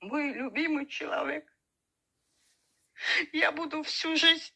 Мой 0.00 0.32
любимый 0.32 0.86
человек. 0.86 1.50
Я 3.32 3.52
буду 3.52 3.82
всю 3.82 4.16
жизнь 4.16 4.54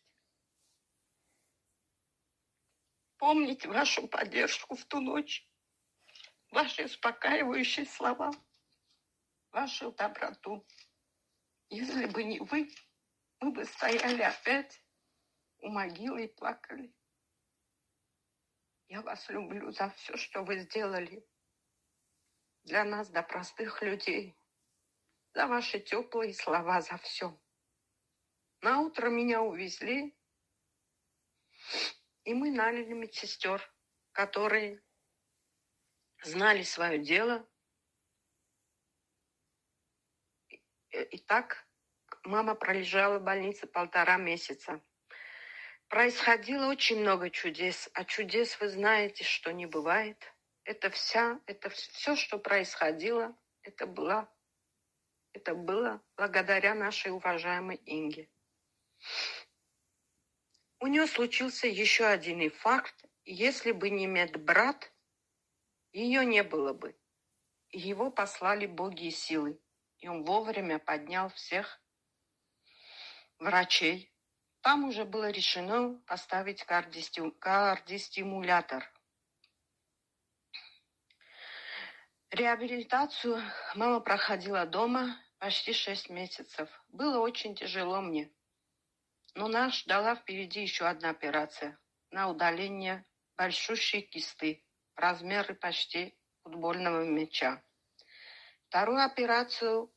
помнить 3.18 3.66
вашу 3.66 4.08
поддержку 4.08 4.76
в 4.76 4.84
ту 4.86 5.00
ночь, 5.00 5.46
ваши 6.50 6.84
успокаивающие 6.84 7.84
слова, 7.84 8.30
вашу 9.52 9.92
доброту. 9.92 10.66
Если 11.68 12.06
бы 12.06 12.24
не 12.24 12.40
вы, 12.40 12.70
мы 13.40 13.52
бы 13.52 13.64
стояли 13.64 14.22
опять 14.22 14.82
у 15.58 15.68
могилы 15.68 16.24
и 16.24 16.34
плакали. 16.34 16.94
Я 18.88 19.02
вас 19.02 19.28
люблю 19.28 19.70
за 19.70 19.90
все, 19.90 20.16
что 20.16 20.42
вы 20.42 20.60
сделали 20.60 21.24
для 22.64 22.84
нас, 22.84 23.08
до 23.08 23.22
простых 23.22 23.82
людей, 23.82 24.36
за 25.34 25.46
ваши 25.46 25.80
теплые 25.80 26.34
слова, 26.34 26.80
за 26.80 26.96
все. 26.98 27.38
На 28.60 28.80
утро 28.80 29.08
меня 29.08 29.42
увезли, 29.42 30.16
и 32.24 32.34
мы 32.34 32.50
наняли 32.50 32.92
медсестер, 32.92 33.62
которые 34.12 34.82
знали 36.22 36.62
свое 36.62 36.98
дело. 36.98 37.48
И 40.90 41.18
так 41.18 41.66
мама 42.24 42.54
пролежала 42.54 43.18
в 43.18 43.22
больнице 43.24 43.66
полтора 43.66 44.16
месяца. 44.16 44.82
Происходило 45.88 46.68
очень 46.68 47.00
много 47.00 47.30
чудес, 47.30 47.88
а 47.94 48.04
чудес 48.04 48.60
вы 48.60 48.68
знаете, 48.68 49.24
что 49.24 49.52
не 49.52 49.66
бывает. 49.66 50.32
Это 50.70 50.88
вся, 50.88 51.40
это 51.46 51.68
все, 51.68 52.14
что 52.14 52.38
происходило, 52.38 53.36
это 53.62 53.88
было, 53.88 54.32
это 55.32 55.56
было 55.56 56.00
благодаря 56.16 56.76
нашей 56.76 57.10
уважаемой 57.10 57.82
Инге. 57.86 58.30
У 60.78 60.86
нее 60.86 61.08
случился 61.08 61.66
еще 61.66 62.06
один 62.06 62.40
инфаркт. 62.40 63.04
Если 63.24 63.72
бы 63.72 63.90
не 63.90 64.06
медбрат, 64.06 64.92
ее 65.90 66.24
не 66.24 66.44
было 66.44 66.72
бы. 66.72 66.96
Его 67.70 68.12
послали 68.12 68.66
боги 68.66 69.06
и 69.06 69.10
силы. 69.10 69.60
И 69.98 70.06
он 70.06 70.24
вовремя 70.24 70.78
поднял 70.78 71.30
всех 71.30 71.82
врачей. 73.40 74.14
Там 74.60 74.84
уже 74.84 75.04
было 75.04 75.30
решено 75.30 76.00
поставить 76.06 76.62
кардистимулятор. 76.62 78.88
Реабилитацию 82.30 83.42
мама 83.74 83.98
проходила 83.98 84.64
дома 84.64 85.20
почти 85.38 85.72
шесть 85.72 86.08
месяцев. 86.08 86.68
Было 86.86 87.18
очень 87.18 87.56
тяжело 87.56 88.00
мне. 88.00 88.30
Но 89.34 89.48
нас 89.48 89.74
ждала 89.78 90.14
впереди 90.14 90.62
еще 90.62 90.86
одна 90.86 91.10
операция 91.10 91.76
на 92.12 92.28
удаление 92.28 93.04
большущей 93.36 94.02
кисты, 94.02 94.64
размеры 94.94 95.56
почти 95.56 96.16
футбольного 96.44 97.02
мяча. 97.02 97.64
Вторую 98.68 99.04
операцию 99.04 99.92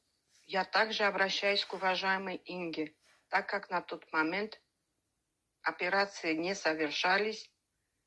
я 0.47 0.65
также 0.65 1.03
обращаюсь 1.03 1.63
к 1.63 1.75
уважаемой 1.75 2.41
Инге, 2.45 2.95
так 3.27 3.47
как 3.47 3.69
на 3.69 3.81
тот 3.81 4.11
момент 4.11 4.59
операции 5.61 6.33
не 6.33 6.55
совершались 6.55 7.51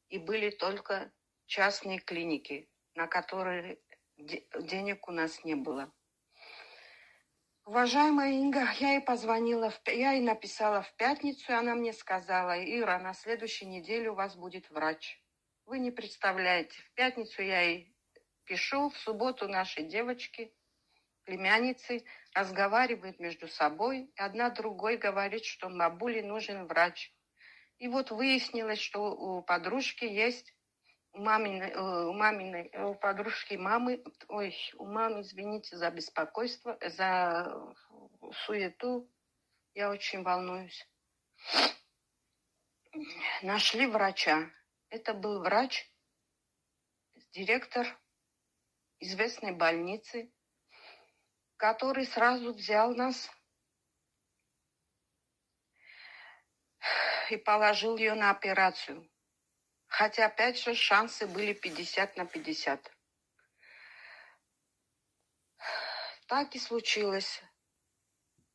и 0.08 0.18
были 0.18 0.50
только 0.50 1.12
частные 1.46 2.00
клиники, 2.00 2.68
на 2.96 3.06
которые 3.06 3.78
денег 4.16 5.08
у 5.08 5.12
нас 5.12 5.44
не 5.44 5.54
было. 5.54 5.92
Уважаемая 7.64 8.30
Инга, 8.30 8.68
я 8.78 8.92
ей 8.92 9.00
позвонила, 9.00 9.72
я 9.86 10.12
ей 10.12 10.20
написала 10.20 10.82
в 10.82 10.94
пятницу, 10.94 11.50
и 11.50 11.54
она 11.54 11.74
мне 11.74 11.92
сказала, 11.92 12.56
Ира, 12.62 12.98
на 13.00 13.12
следующей 13.12 13.66
неделе 13.66 14.10
у 14.10 14.14
вас 14.14 14.36
будет 14.36 14.70
врач. 14.70 15.20
Вы 15.64 15.80
не 15.80 15.90
представляете. 15.90 16.78
В 16.80 16.94
пятницу 16.94 17.42
я 17.42 17.62
ей 17.62 17.92
пишу, 18.44 18.90
в 18.90 18.96
субботу 18.98 19.48
наши 19.48 19.82
девочки, 19.82 20.54
племянницы, 21.24 22.04
разговаривают 22.34 23.18
между 23.18 23.48
собой. 23.48 24.12
И 24.14 24.20
одна 24.20 24.50
другой 24.50 24.96
говорит, 24.96 25.44
что 25.44 25.68
бабуле 25.68 26.22
нужен 26.22 26.66
врач. 26.68 27.12
И 27.78 27.88
вот 27.88 28.12
выяснилось, 28.12 28.78
что 28.78 29.12
у 29.12 29.42
подружки 29.42 30.04
есть 30.04 30.54
маминой, 31.16 31.70
э, 31.70 31.80
у 31.80 32.12
маминой, 32.12 32.70
у 32.84 32.94
подружки 32.94 33.54
мамы, 33.54 34.02
ой, 34.28 34.54
у 34.76 34.86
мамы, 34.86 35.22
извините 35.22 35.76
за 35.76 35.90
беспокойство, 35.90 36.78
за 36.80 37.74
суету, 38.44 39.10
я 39.74 39.90
очень 39.90 40.22
волнуюсь. 40.22 40.88
Нашли 43.42 43.86
врача. 43.86 44.50
Это 44.88 45.12
был 45.12 45.40
врач, 45.40 45.90
директор 47.32 47.86
известной 49.00 49.52
больницы, 49.52 50.32
который 51.56 52.06
сразу 52.06 52.54
взял 52.54 52.94
нас 52.94 53.30
и 57.30 57.36
положил 57.36 57.96
ее 57.96 58.14
на 58.14 58.30
операцию. 58.30 59.08
Хотя, 59.88 60.26
опять 60.26 60.58
же, 60.58 60.74
шансы 60.74 61.26
были 61.26 61.52
50 61.52 62.16
на 62.16 62.26
50. 62.26 62.92
Так 66.26 66.54
и 66.54 66.58
случилось. 66.58 67.42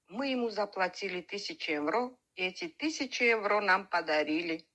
Мы 0.07 0.27
ему 0.27 0.49
заплатили 0.49 1.21
тысячи 1.21 1.71
евро, 1.71 2.15
и 2.35 2.43
эти 2.43 2.67
тысячи 2.67 3.23
евро 3.23 3.61
нам 3.61 3.87
подарили 3.87 4.67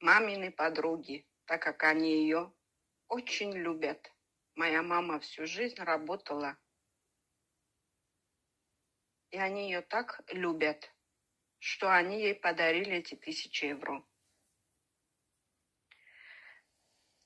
мамины 0.00 0.52
подруги, 0.52 1.26
так 1.46 1.62
как 1.62 1.84
они 1.84 2.22
ее 2.22 2.52
очень 3.08 3.52
любят. 3.52 4.12
Моя 4.54 4.82
мама 4.82 5.18
всю 5.20 5.46
жизнь 5.46 5.80
работала, 5.82 6.56
и 9.30 9.38
они 9.38 9.64
ее 9.64 9.80
так 9.80 10.20
любят, 10.28 10.92
что 11.58 11.90
они 11.90 12.22
ей 12.22 12.34
подарили 12.34 12.96
эти 12.96 13.16
тысячи 13.16 13.64
евро. 13.64 14.04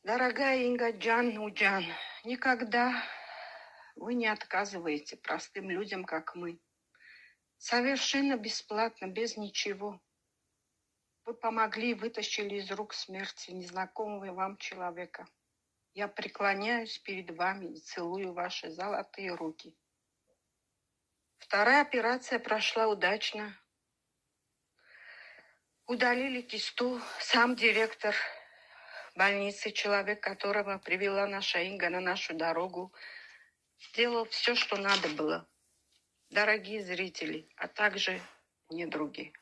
Дорогая 0.09 0.65
Инга 0.65 0.91
Джан 0.91 1.37
Уджан, 1.37 1.85
никогда 2.25 2.95
вы 3.95 4.15
не 4.15 4.27
отказываете 4.27 5.19
простым 5.19 5.69
людям, 5.69 6.07
как 6.07 6.35
мы. 6.35 6.59
Совершенно 7.59 8.39
бесплатно, 8.39 9.05
без 9.09 9.37
ничего. 9.37 10.01
Вы 11.27 11.35
помогли 11.35 11.91
и 11.91 11.95
вытащили 11.95 12.55
из 12.55 12.71
рук 12.71 12.95
смерти 12.95 13.51
незнакомого 13.51 14.33
вам 14.33 14.57
человека. 14.57 15.29
Я 15.93 16.09
преклоняюсь 16.09 16.99
перед 17.01 17.37
вами 17.37 17.75
и 17.75 17.79
целую 17.79 18.33
ваши 18.33 18.71
золотые 18.71 19.35
руки. 19.35 19.77
Вторая 21.37 21.83
операция 21.83 22.39
прошла 22.39 22.89
удачно. 22.89 23.55
Удалили 25.87 26.41
кисту. 26.41 26.99
Сам 27.21 27.57
директор 27.57 28.15
больницы, 29.19 29.73
человек, 29.73 30.23
которого 30.23 30.79
привела 30.79 31.27
наша 31.27 31.59
Инга 31.63 31.91
на 31.91 32.01
нашу 32.01 32.35
дорогу, 32.35 32.95
сделал 33.81 34.25
все, 34.27 34.55
что 34.55 34.77
надо 34.77 35.09
было. 35.09 35.47
Дорогие 36.31 36.83
зрители, 36.83 37.49
а 37.57 37.67
также 37.67 38.21
недруги, 38.71 39.33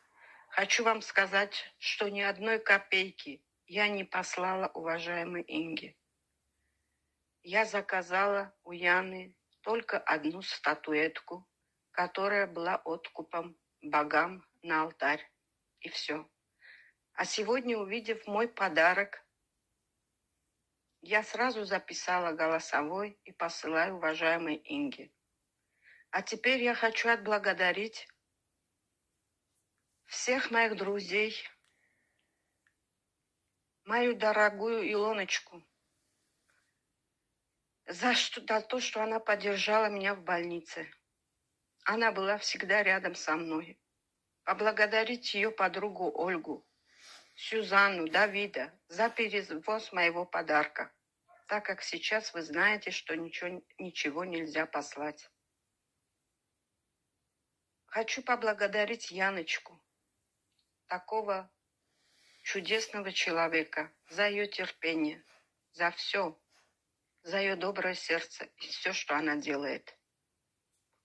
хочу 0.48 0.82
вам 0.82 1.02
сказать, 1.02 1.54
что 1.78 2.08
ни 2.08 2.22
одной 2.22 2.58
копейки 2.58 3.42
я 3.66 3.88
не 3.88 4.04
послала 4.04 4.68
уважаемой 4.68 5.44
Инге. 5.46 5.94
Я 7.42 7.66
заказала 7.66 8.54
у 8.64 8.72
Яны 8.72 9.34
только 9.60 9.98
одну 9.98 10.40
статуэтку, 10.40 11.46
которая 11.90 12.46
была 12.46 12.76
откупом 12.76 13.56
богам 13.82 14.42
на 14.62 14.82
алтарь. 14.82 15.30
И 15.80 15.88
все. 15.90 16.26
А 17.12 17.24
сегодня, 17.24 17.76
увидев 17.76 18.26
мой 18.26 18.48
подарок, 18.48 19.25
я 21.06 21.22
сразу 21.22 21.64
записала 21.64 22.32
голосовой 22.32 23.16
и 23.24 23.30
посылаю 23.30 23.94
уважаемой 23.94 24.60
Инге. 24.64 25.12
А 26.10 26.20
теперь 26.20 26.60
я 26.60 26.74
хочу 26.74 27.08
отблагодарить 27.08 28.08
всех 30.06 30.50
моих 30.50 30.76
друзей, 30.76 31.48
мою 33.84 34.16
дорогую 34.16 34.92
Илоночку, 34.92 35.64
за, 37.86 38.14
что, 38.14 38.40
за 38.40 38.60
то, 38.60 38.80
что 38.80 39.00
она 39.00 39.20
поддержала 39.20 39.88
меня 39.88 40.12
в 40.14 40.22
больнице. 40.24 40.90
Она 41.84 42.10
была 42.10 42.36
всегда 42.38 42.82
рядом 42.82 43.14
со 43.14 43.36
мной. 43.36 43.80
Поблагодарить 44.42 45.34
ее 45.34 45.52
подругу 45.52 46.10
Ольгу, 46.12 46.66
Сюзанну, 47.36 48.08
Давида 48.08 48.76
за 48.88 49.08
перевоз 49.08 49.92
моего 49.92 50.24
подарка 50.24 50.92
так 51.46 51.64
как 51.64 51.82
сейчас 51.82 52.34
вы 52.34 52.42
знаете, 52.42 52.90
что 52.90 53.16
ничего, 53.16 53.62
ничего 53.78 54.24
нельзя 54.24 54.66
послать. 54.66 55.30
Хочу 57.86 58.22
поблагодарить 58.22 59.10
Яночку, 59.10 59.80
такого 60.86 61.50
чудесного 62.42 63.12
человека, 63.12 63.92
за 64.08 64.28
ее 64.28 64.46
терпение, 64.46 65.24
за 65.72 65.90
все, 65.92 66.38
за 67.22 67.38
ее 67.38 67.56
доброе 67.56 67.94
сердце 67.94 68.44
и 68.58 68.66
все, 68.66 68.92
что 68.92 69.16
она 69.16 69.36
делает. 69.36 69.96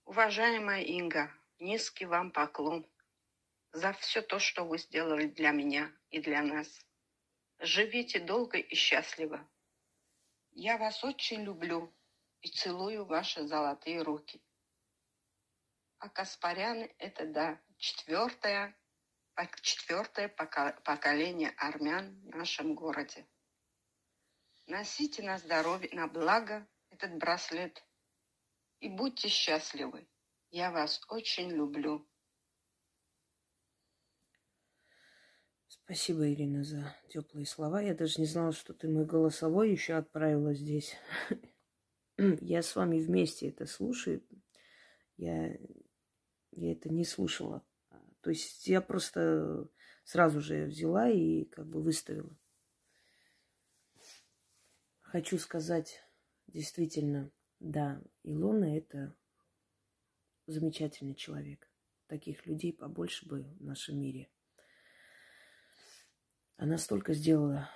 Уважаемая 0.04 0.82
Инга, 0.82 1.32
низкий 1.58 2.04
вам 2.04 2.30
поклон 2.32 2.86
за 3.72 3.92
все 3.94 4.22
то, 4.22 4.38
что 4.38 4.64
вы 4.64 4.78
сделали 4.78 5.26
для 5.26 5.52
меня 5.52 5.90
и 6.10 6.20
для 6.20 6.42
нас. 6.42 6.84
Живите 7.58 8.18
долго 8.18 8.58
и 8.58 8.74
счастливо. 8.74 9.48
Я 10.54 10.76
вас 10.76 11.02
очень 11.02 11.42
люблю 11.44 11.92
и 12.42 12.48
целую 12.48 13.06
ваши 13.06 13.46
золотые 13.46 14.02
руки. 14.02 14.42
А 15.98 16.08
Каспаряны– 16.08 16.94
это, 16.98 17.26
да, 17.26 17.60
четвертое, 17.78 18.76
четвертое 19.62 20.28
поколение 20.28 21.54
армян 21.56 22.20
в 22.22 22.36
нашем 22.36 22.74
городе. 22.74 23.26
Носите 24.66 25.22
на 25.22 25.38
здоровье, 25.38 25.88
на 25.92 26.06
благо 26.06 26.68
этот 26.90 27.16
браслет 27.16 27.82
и 28.80 28.88
будьте 28.88 29.28
счастливы. 29.28 30.06
Я 30.50 30.70
вас 30.70 31.00
очень 31.08 31.50
люблю. 31.50 32.06
Спасибо, 35.84 36.32
Ирина, 36.32 36.62
за 36.62 36.94
теплые 37.08 37.44
слова. 37.44 37.82
Я 37.82 37.94
даже 37.94 38.20
не 38.20 38.26
знала, 38.26 38.52
что 38.52 38.72
ты 38.72 38.88
мой 38.88 39.04
голосовой 39.04 39.72
еще 39.72 39.94
отправила 39.94 40.54
здесь. 40.54 40.96
Я 42.40 42.62
с 42.62 42.76
вами 42.76 43.00
вместе 43.00 43.48
это 43.48 43.66
слушаю. 43.66 44.22
Я, 45.16 45.56
я 46.52 46.72
это 46.72 46.88
не 46.88 47.04
слушала. 47.04 47.64
То 48.20 48.30
есть 48.30 48.66
я 48.68 48.80
просто 48.80 49.68
сразу 50.04 50.40
же 50.40 50.66
взяла 50.66 51.10
и 51.10 51.44
как 51.44 51.66
бы 51.66 51.82
выставила. 51.82 52.36
Хочу 55.00 55.38
сказать, 55.38 56.00
действительно, 56.46 57.30
да, 57.58 58.02
Илона 58.22 58.78
это 58.78 59.16
замечательный 60.46 61.14
человек. 61.14 61.68
Таких 62.06 62.46
людей 62.46 62.72
побольше 62.72 63.26
бы 63.26 63.42
в 63.42 63.64
нашем 63.64 64.00
мире. 64.00 64.30
Она 66.62 66.78
столько 66.78 67.12
сделала 67.12 67.68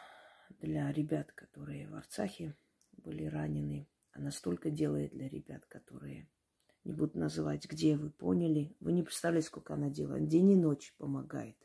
для 0.61 0.93
ребят, 0.93 1.33
которые 1.33 1.89
в 1.89 1.97
Арцахе 1.97 2.55
были 2.93 3.25
ранены. 3.25 3.89
Она 4.13 4.31
столько 4.31 4.71
делает 4.71 5.11
для 5.11 5.29
ребят, 5.29 5.67
которые 5.67 6.29
не 6.85 6.93
буду 6.93 7.19
называть, 7.19 7.69
где 7.69 7.97
вы 7.97 8.11
поняли. 8.11 8.77
Вы 8.79 8.93
не 8.93 9.03
представляете, 9.03 9.49
сколько 9.49 9.75
она 9.75 9.91
делает. 9.91 10.29
День 10.29 10.53
и 10.53 10.55
ночь 10.55 10.95
помогает. 10.99 11.57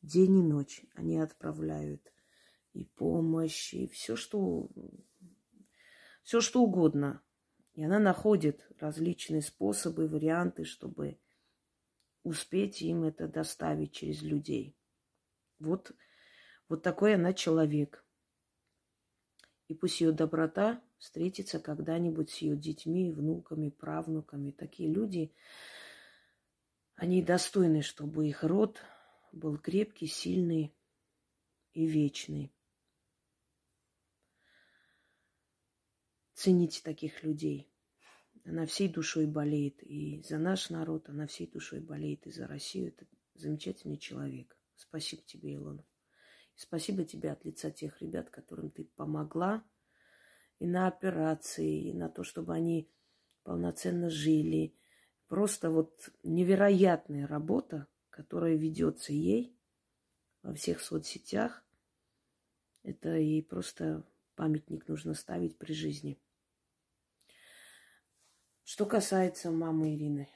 День 0.00 0.38
и 0.38 0.42
ночь 0.42 0.82
они 0.94 1.18
отправляют 1.18 2.10
и 2.72 2.86
помощь, 2.86 3.74
и 3.74 3.86
все, 3.88 4.16
что, 4.16 4.70
все, 6.22 6.40
что 6.40 6.62
угодно. 6.62 7.20
И 7.74 7.84
она 7.84 7.98
находит 7.98 8.66
различные 8.78 9.42
способы, 9.42 10.08
варианты, 10.08 10.64
чтобы 10.64 11.20
успеть 12.22 12.80
им 12.80 13.04
это 13.04 13.28
доставить 13.28 13.92
через 13.92 14.22
людей. 14.22 14.74
Вот 15.58 15.94
вот 16.70 16.84
такой 16.84 17.16
она 17.16 17.34
человек. 17.34 18.04
И 19.66 19.74
пусть 19.74 20.00
ее 20.00 20.12
доброта 20.12 20.80
встретится 20.98 21.58
когда-нибудь 21.58 22.30
с 22.30 22.38
ее 22.38 22.56
детьми, 22.56 23.10
внуками, 23.10 23.70
правнуками. 23.70 24.52
Такие 24.52 24.88
люди, 24.88 25.34
они 26.94 27.22
достойны, 27.22 27.82
чтобы 27.82 28.28
их 28.28 28.44
род 28.44 28.80
был 29.32 29.58
крепкий, 29.58 30.06
сильный 30.06 30.72
и 31.74 31.86
вечный. 31.86 32.54
ценить 36.34 36.80
таких 36.82 37.22
людей. 37.22 37.70
Она 38.46 38.64
всей 38.64 38.88
душой 38.88 39.26
болеет 39.26 39.82
и 39.82 40.22
за 40.22 40.38
наш 40.38 40.70
народ, 40.70 41.10
она 41.10 41.26
всей 41.26 41.46
душой 41.46 41.80
болеет 41.80 42.26
и 42.26 42.30
за 42.30 42.46
Россию. 42.46 42.88
Это 42.88 43.04
замечательный 43.34 43.98
человек. 43.98 44.56
Спасибо 44.74 45.20
тебе, 45.26 45.52
Илона. 45.56 45.84
Спасибо 46.62 47.04
тебе 47.04 47.32
от 47.32 47.42
лица 47.46 47.70
тех 47.70 48.02
ребят, 48.02 48.28
которым 48.28 48.70
ты 48.70 48.84
помогла 48.84 49.64
и 50.58 50.66
на 50.66 50.88
операции, 50.88 51.88
и 51.88 51.94
на 51.94 52.10
то, 52.10 52.22
чтобы 52.22 52.52
они 52.52 52.86
полноценно 53.44 54.10
жили. 54.10 54.76
Просто 55.26 55.70
вот 55.70 56.10
невероятная 56.22 57.26
работа, 57.26 57.86
которая 58.10 58.56
ведется 58.56 59.14
ей 59.14 59.56
во 60.42 60.52
всех 60.52 60.82
соцсетях. 60.82 61.64
Это 62.82 63.16
и 63.16 63.40
просто 63.40 64.06
памятник 64.34 64.86
нужно 64.86 65.14
ставить 65.14 65.56
при 65.56 65.72
жизни. 65.72 66.20
Что 68.64 68.84
касается 68.84 69.50
мамы 69.50 69.94
Ирины. 69.94 70.28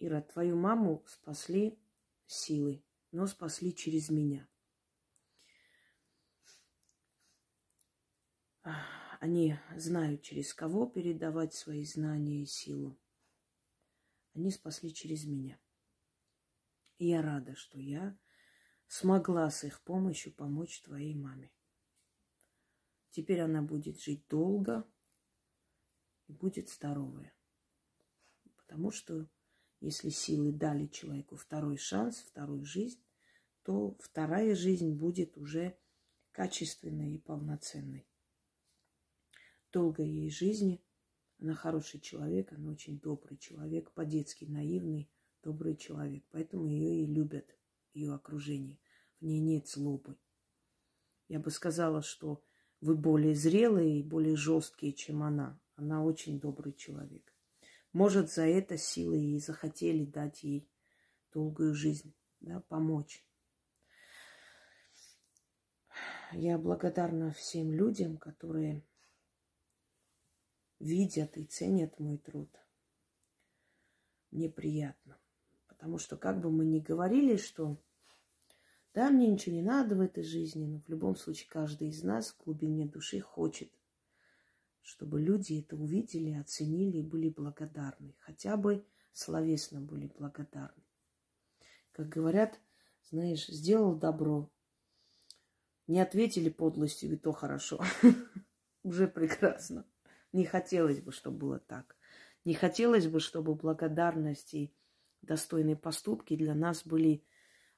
Ира, 0.00 0.20
твою 0.20 0.56
маму 0.56 1.04
спасли 1.06 1.78
силой, 2.26 2.84
но 3.12 3.28
спасли 3.28 3.72
через 3.72 4.10
меня. 4.10 4.48
Они 9.20 9.58
знают, 9.76 10.22
через 10.22 10.54
кого 10.54 10.86
передавать 10.86 11.54
свои 11.54 11.84
знания 11.84 12.42
и 12.42 12.46
силу. 12.46 12.98
Они 14.34 14.50
спасли 14.50 14.92
через 14.92 15.24
меня. 15.24 15.60
И 16.98 17.08
я 17.08 17.22
рада, 17.22 17.54
что 17.54 17.78
я 17.78 18.18
смогла 18.86 19.50
с 19.50 19.64
их 19.64 19.82
помощью 19.82 20.32
помочь 20.32 20.80
твоей 20.82 21.14
маме. 21.14 21.52
Теперь 23.10 23.40
она 23.40 23.62
будет 23.62 24.00
жить 24.00 24.26
долго 24.28 24.88
и 26.26 26.32
будет 26.32 26.70
здоровая. 26.70 27.34
Потому 28.56 28.90
что 28.90 29.28
если 29.80 30.08
силы 30.08 30.52
дали 30.52 30.86
человеку 30.86 31.36
второй 31.36 31.76
шанс, 31.76 32.18
вторую 32.20 32.64
жизнь, 32.64 33.04
то 33.62 33.96
вторая 34.00 34.54
жизнь 34.54 34.94
будет 34.94 35.36
уже 35.36 35.78
качественной 36.32 37.14
и 37.14 37.18
полноценной. 37.18 38.08
Долгой 39.74 40.08
ей 40.08 40.30
жизни. 40.30 40.80
Она 41.40 41.52
хороший 41.52 41.98
человек, 41.98 42.52
она 42.52 42.70
очень 42.70 43.00
добрый 43.00 43.36
человек, 43.36 43.90
по-детски 43.90 44.44
наивный, 44.44 45.10
добрый 45.42 45.76
человек. 45.76 46.24
Поэтому 46.30 46.68
ее 46.68 47.02
и 47.02 47.06
любят, 47.06 47.58
ее 47.92 48.14
окружение. 48.14 48.78
В 49.18 49.24
ней 49.24 49.40
нет 49.40 49.66
злобы. 49.66 50.16
Я 51.26 51.40
бы 51.40 51.50
сказала, 51.50 52.02
что 52.02 52.40
вы 52.80 52.94
более 52.96 53.34
зрелые 53.34 53.98
и 53.98 54.04
более 54.04 54.36
жесткие, 54.36 54.92
чем 54.92 55.24
она. 55.24 55.60
Она 55.74 56.04
очень 56.04 56.38
добрый 56.38 56.72
человек. 56.72 57.34
Может, 57.92 58.30
за 58.30 58.46
это 58.46 58.78
силы 58.78 59.20
и 59.20 59.40
захотели 59.40 60.04
дать 60.04 60.44
ей 60.44 60.70
долгую 61.32 61.74
жизнь, 61.74 62.14
да, 62.38 62.60
помочь. 62.68 63.26
Я 66.30 66.58
благодарна 66.58 67.32
всем 67.32 67.72
людям, 67.72 68.18
которые 68.18 68.84
видят 70.78 71.36
и 71.36 71.44
ценят 71.44 71.98
мой 71.98 72.18
труд. 72.18 72.50
Мне 74.30 74.48
приятно. 74.48 75.18
Потому 75.68 75.98
что 75.98 76.16
как 76.16 76.40
бы 76.40 76.50
мы 76.50 76.64
ни 76.64 76.80
говорили, 76.80 77.36
что 77.36 77.76
да, 78.94 79.10
мне 79.10 79.28
ничего 79.28 79.54
не 79.56 79.62
надо 79.62 79.96
в 79.96 80.00
этой 80.00 80.22
жизни, 80.22 80.66
но 80.66 80.80
в 80.80 80.88
любом 80.88 81.16
случае 81.16 81.48
каждый 81.48 81.88
из 81.88 82.02
нас 82.02 82.30
в 82.30 82.44
глубине 82.44 82.86
души 82.86 83.20
хочет 83.20 83.72
чтобы 84.84 85.18
люди 85.18 85.60
это 85.60 85.76
увидели, 85.76 86.32
оценили 86.34 86.98
и 86.98 87.02
были 87.02 87.30
благодарны. 87.30 88.14
Хотя 88.18 88.56
бы 88.58 88.86
словесно 89.12 89.80
были 89.80 90.06
благодарны. 90.06 90.84
Как 91.92 92.08
говорят, 92.10 92.60
знаешь, 93.10 93.46
сделал 93.46 93.96
добро, 93.96 94.50
не 95.86 96.00
ответили 96.00 96.50
подлостью, 96.50 97.12
и 97.12 97.16
то 97.16 97.32
хорошо. 97.32 97.82
Уже 98.82 99.08
прекрасно. 99.08 99.86
Не 100.34 100.44
хотелось 100.44 101.00
бы, 101.00 101.12
чтобы 101.12 101.38
было 101.38 101.58
так. 101.60 101.96
Не 102.44 102.54
хотелось 102.54 103.06
бы, 103.06 103.20
чтобы 103.20 103.54
благодарность 103.54 104.52
и 104.52 104.74
достойные 105.22 105.76
поступки 105.76 106.34
для 106.34 106.56
нас 106.56 106.84
были 106.84 107.24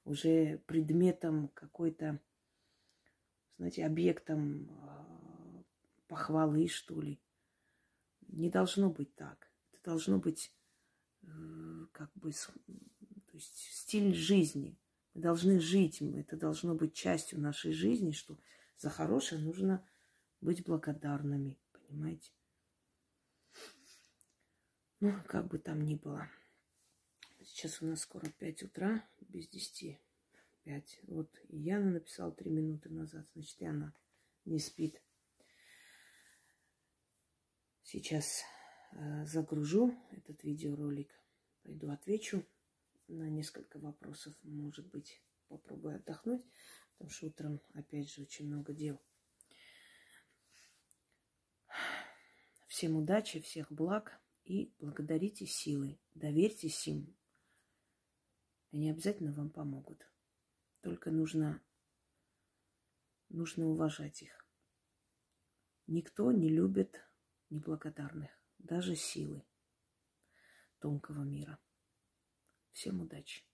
уже 0.05 0.63
предметом 0.67 1.49
какой-то, 1.49 2.19
знаете, 3.59 3.85
объектом 3.85 4.71
а, 4.71 5.63
похвалы, 6.09 6.67
что 6.69 6.99
ли. 6.99 7.21
Не 8.29 8.49
должно 8.49 8.89
быть 8.89 9.15
так. 9.17 9.51
Это 9.75 9.91
должно 9.91 10.19
быть 10.19 10.51
э, 11.25 11.27
как 11.93 12.11
бы 12.15 12.33
то 12.33 13.35
есть 13.35 13.69
стиль 13.71 14.15
жизни. 14.15 14.79
Мы 15.13 15.21
должны 15.21 15.61
жить, 15.61 16.01
это 16.01 16.39
должно 16.39 16.75
быть 16.75 16.95
частью 16.95 17.39
нашей 17.39 17.73
жизни, 17.73 18.13
что 18.13 18.39
за 18.79 18.89
хорошее 18.89 19.43
нужно 19.43 19.87
быть 20.41 20.65
благодарными, 20.65 21.59
понимаете? 21.71 22.36
Ну, 25.01 25.13
как 25.29 25.49
бы 25.49 25.59
там 25.59 25.83
ни 25.83 25.95
было. 25.95 26.31
Сейчас 27.43 27.83
у 27.83 27.87
нас 27.87 28.01
скоро 28.01 28.31
5 28.31 28.63
утра, 28.63 29.07
без 29.21 29.47
10. 29.49 30.01
5. 30.65 31.01
Вот 31.03 31.31
и 31.49 31.59
Яна 31.59 31.91
написала 31.91 32.33
3 32.33 32.51
минуты 32.51 32.89
назад, 32.89 33.27
значит, 33.35 33.61
и 33.61 33.67
она 33.67 33.95
не 34.47 34.59
спит. 34.59 35.03
Сейчас 37.83 38.43
э, 38.93 39.27
загружу 39.27 39.95
этот 40.13 40.43
видеоролик, 40.43 41.13
пойду 41.63 41.91
отвечу 41.91 42.45
на 43.07 43.29
несколько 43.29 43.79
вопросов, 43.79 44.35
может 44.43 44.89
быть, 44.89 45.23
попробую 45.49 45.97
отдохнуть, 45.97 46.45
потому 46.93 47.11
что 47.11 47.27
утром, 47.27 47.61
опять 47.75 48.11
же, 48.11 48.23
очень 48.23 48.47
много 48.47 48.73
дел. 48.73 48.99
Всем 52.67 52.97
удачи, 52.97 53.41
всех 53.41 53.71
благ 53.71 54.19
и 54.47 54.73
благодарите 54.79 55.45
силы, 55.45 55.99
доверьтесь 56.15 56.87
им. 56.87 57.17
Они 58.71 58.91
обязательно 58.91 59.33
вам 59.33 59.51
помогут. 59.51 60.09
Только 60.83 61.11
нужно, 61.11 61.61
нужно 63.29 63.67
уважать 63.67 64.23
их. 64.23 64.47
Никто 65.89 66.31
не 66.31 66.49
любит 66.49 67.01
неблагодарных, 67.51 68.31
даже 68.59 68.95
силы 68.95 69.45
тонкого 70.79 71.25
мира. 71.25 71.59
Всем 72.73 73.01
удачи! 73.01 73.45